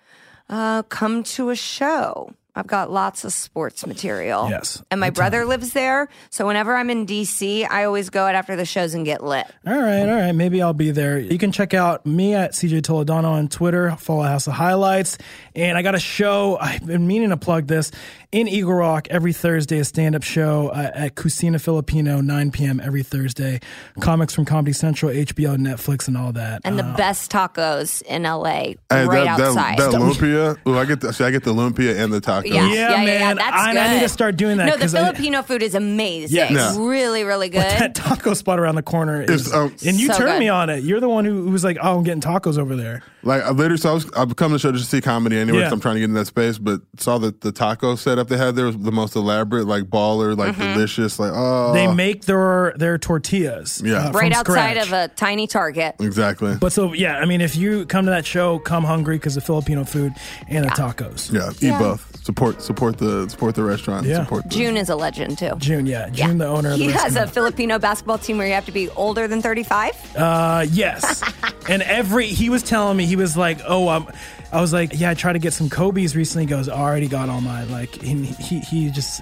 [0.49, 2.31] Uh, come to a show.
[2.57, 4.49] I've got lots of sports material.
[4.49, 4.81] Yes.
[4.89, 6.09] And my brother lives there.
[6.31, 9.45] So whenever I'm in DC, I always go out after the shows and get lit.
[9.65, 10.31] All right, all right.
[10.31, 11.19] Maybe I'll be there.
[11.19, 15.19] You can check out me at CJ Toledano on Twitter, follow House of Highlights.
[15.55, 17.91] And I got a show, I've been meaning to plug this,
[18.31, 22.81] in Eagle Rock every Thursday, a stand up show uh, at Cucina Filipino, 9 p.m.
[22.81, 23.61] every Thursday.
[24.01, 26.61] Comics from Comedy Central, HBO, Netflix, and all that.
[26.65, 29.77] And the Uh, best tacos in LA, Hey, right that, outside.
[29.77, 30.57] That, that lumpia.
[30.67, 32.47] Ooh, I get the, see, I get the lumpia and the taco.
[32.47, 33.35] yeah, Yeah, yeah, yeah, yeah, man.
[33.37, 33.81] That's I- good.
[33.81, 36.35] I need to start doing that No, the 'cause I- Filipino food is amazing.
[36.35, 36.51] Yes.
[36.51, 36.75] Yeah.
[36.77, 37.61] Really, really good.
[37.61, 40.39] that taco spot around the corner is, It's, um, and you So turned good.
[40.39, 40.83] me on it.
[40.83, 43.51] You're the one who, who was like, "Oh, I'm getting tacos over there." Like I
[43.51, 45.59] literally, so I was I've come to the show just to see comedy anyway.
[45.59, 45.69] Yeah.
[45.71, 48.55] I'm trying to get in that space, but saw that the taco setup they had
[48.55, 50.73] there was the most elaborate, like baller, like Mm-hmm.
[50.73, 54.07] delicious, like oh, They make their their tortillas, Yeah.
[54.07, 54.87] uh, right outside scratch.
[54.87, 55.95] of a tiny Target.
[55.99, 56.55] exactly.
[56.59, 59.43] But so yeah, I mean, if you come to that show, come hungry because of
[59.43, 60.13] Filipino food
[60.47, 61.31] and the tacos.
[61.31, 61.79] yeah, eat Yeah.
[61.79, 62.16] both.
[62.27, 64.05] Support support the support the restaurant.
[64.05, 64.25] Yeah.
[64.25, 65.51] Support the, June is a legend too.
[65.59, 66.71] June, yeah, June, the owner.
[66.73, 67.31] Of the He has a restaurant.
[67.31, 70.17] Filipino basketball team where you have to be older than 35.
[70.17, 71.23] Uh, yes.
[71.69, 74.11] and every he was telling me he was like, oh, um,
[74.51, 76.45] I was like, yeah, I tried to get some Kobe's recently.
[76.45, 77.69] He goes, I already got all mine.
[77.69, 79.21] Like he, he he just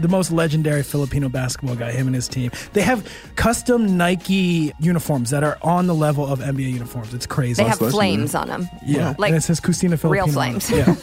[0.00, 1.92] the most legendary Filipino basketball guy.
[1.92, 2.50] Him and his team.
[2.72, 7.14] They have custom Nike uniforms that are on the level of NBA uniforms.
[7.14, 7.62] It's crazy.
[7.62, 7.92] They have legendary.
[7.92, 8.68] flames on them.
[8.84, 10.10] yeah, like and it says Cucina Filipino.
[10.10, 10.70] real flames.
[10.70, 10.94] Yeah.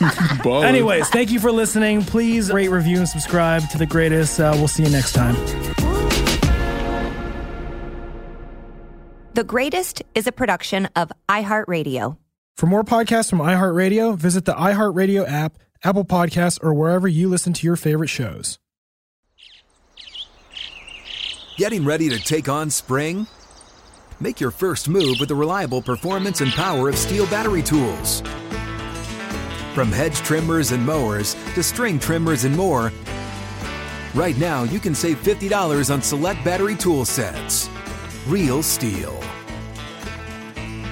[0.45, 2.03] Anyways, thank you for listening.
[2.03, 4.39] Please rate, review, and subscribe to the greatest.
[4.39, 5.35] Uh, we'll see you next time.
[9.33, 12.17] The Greatest is a production of iHeartRadio.
[12.55, 17.51] For more podcasts from iHeartRadio, visit the iHeartRadio app, Apple Podcasts, or wherever you listen
[17.53, 18.59] to your favorite shows.
[21.57, 23.27] Getting ready to take on spring?
[24.19, 28.21] Make your first move with the reliable performance and power of STIHL battery tools.
[29.73, 32.91] From hedge trimmers and mowers to string trimmers and more,
[34.13, 37.69] right now you can save $50 on select battery tool sets.
[38.27, 39.42] Real STIHL.